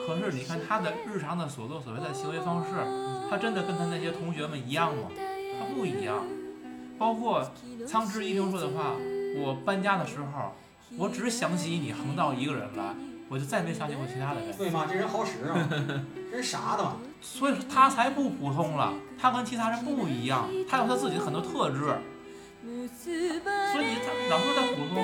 [0.05, 2.71] 可是你看他的日常的所作所为的行为方式，
[3.29, 5.09] 他真的跟他那些同学们一样吗？
[5.59, 6.25] 他不一样。
[6.97, 7.49] 包括
[7.87, 8.95] 苍之一听说的话，
[9.37, 10.53] 我搬家的时候，
[10.97, 12.95] 我只想起你横道一个人来，
[13.29, 14.55] 我就再没想起过其他的人。
[14.57, 15.69] 对吗这人好使啊？
[16.31, 16.97] 这人啥的嘛。
[17.21, 21.95] 所以说他才不普通了，他跟其他人不一样，他有他自己的很多特质。
[22.61, 23.11] 所
[23.81, 25.03] 以你他老说他普通，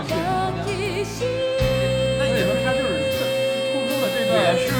[2.19, 2.91] 那你说他就是
[4.01, 4.72] 的这段。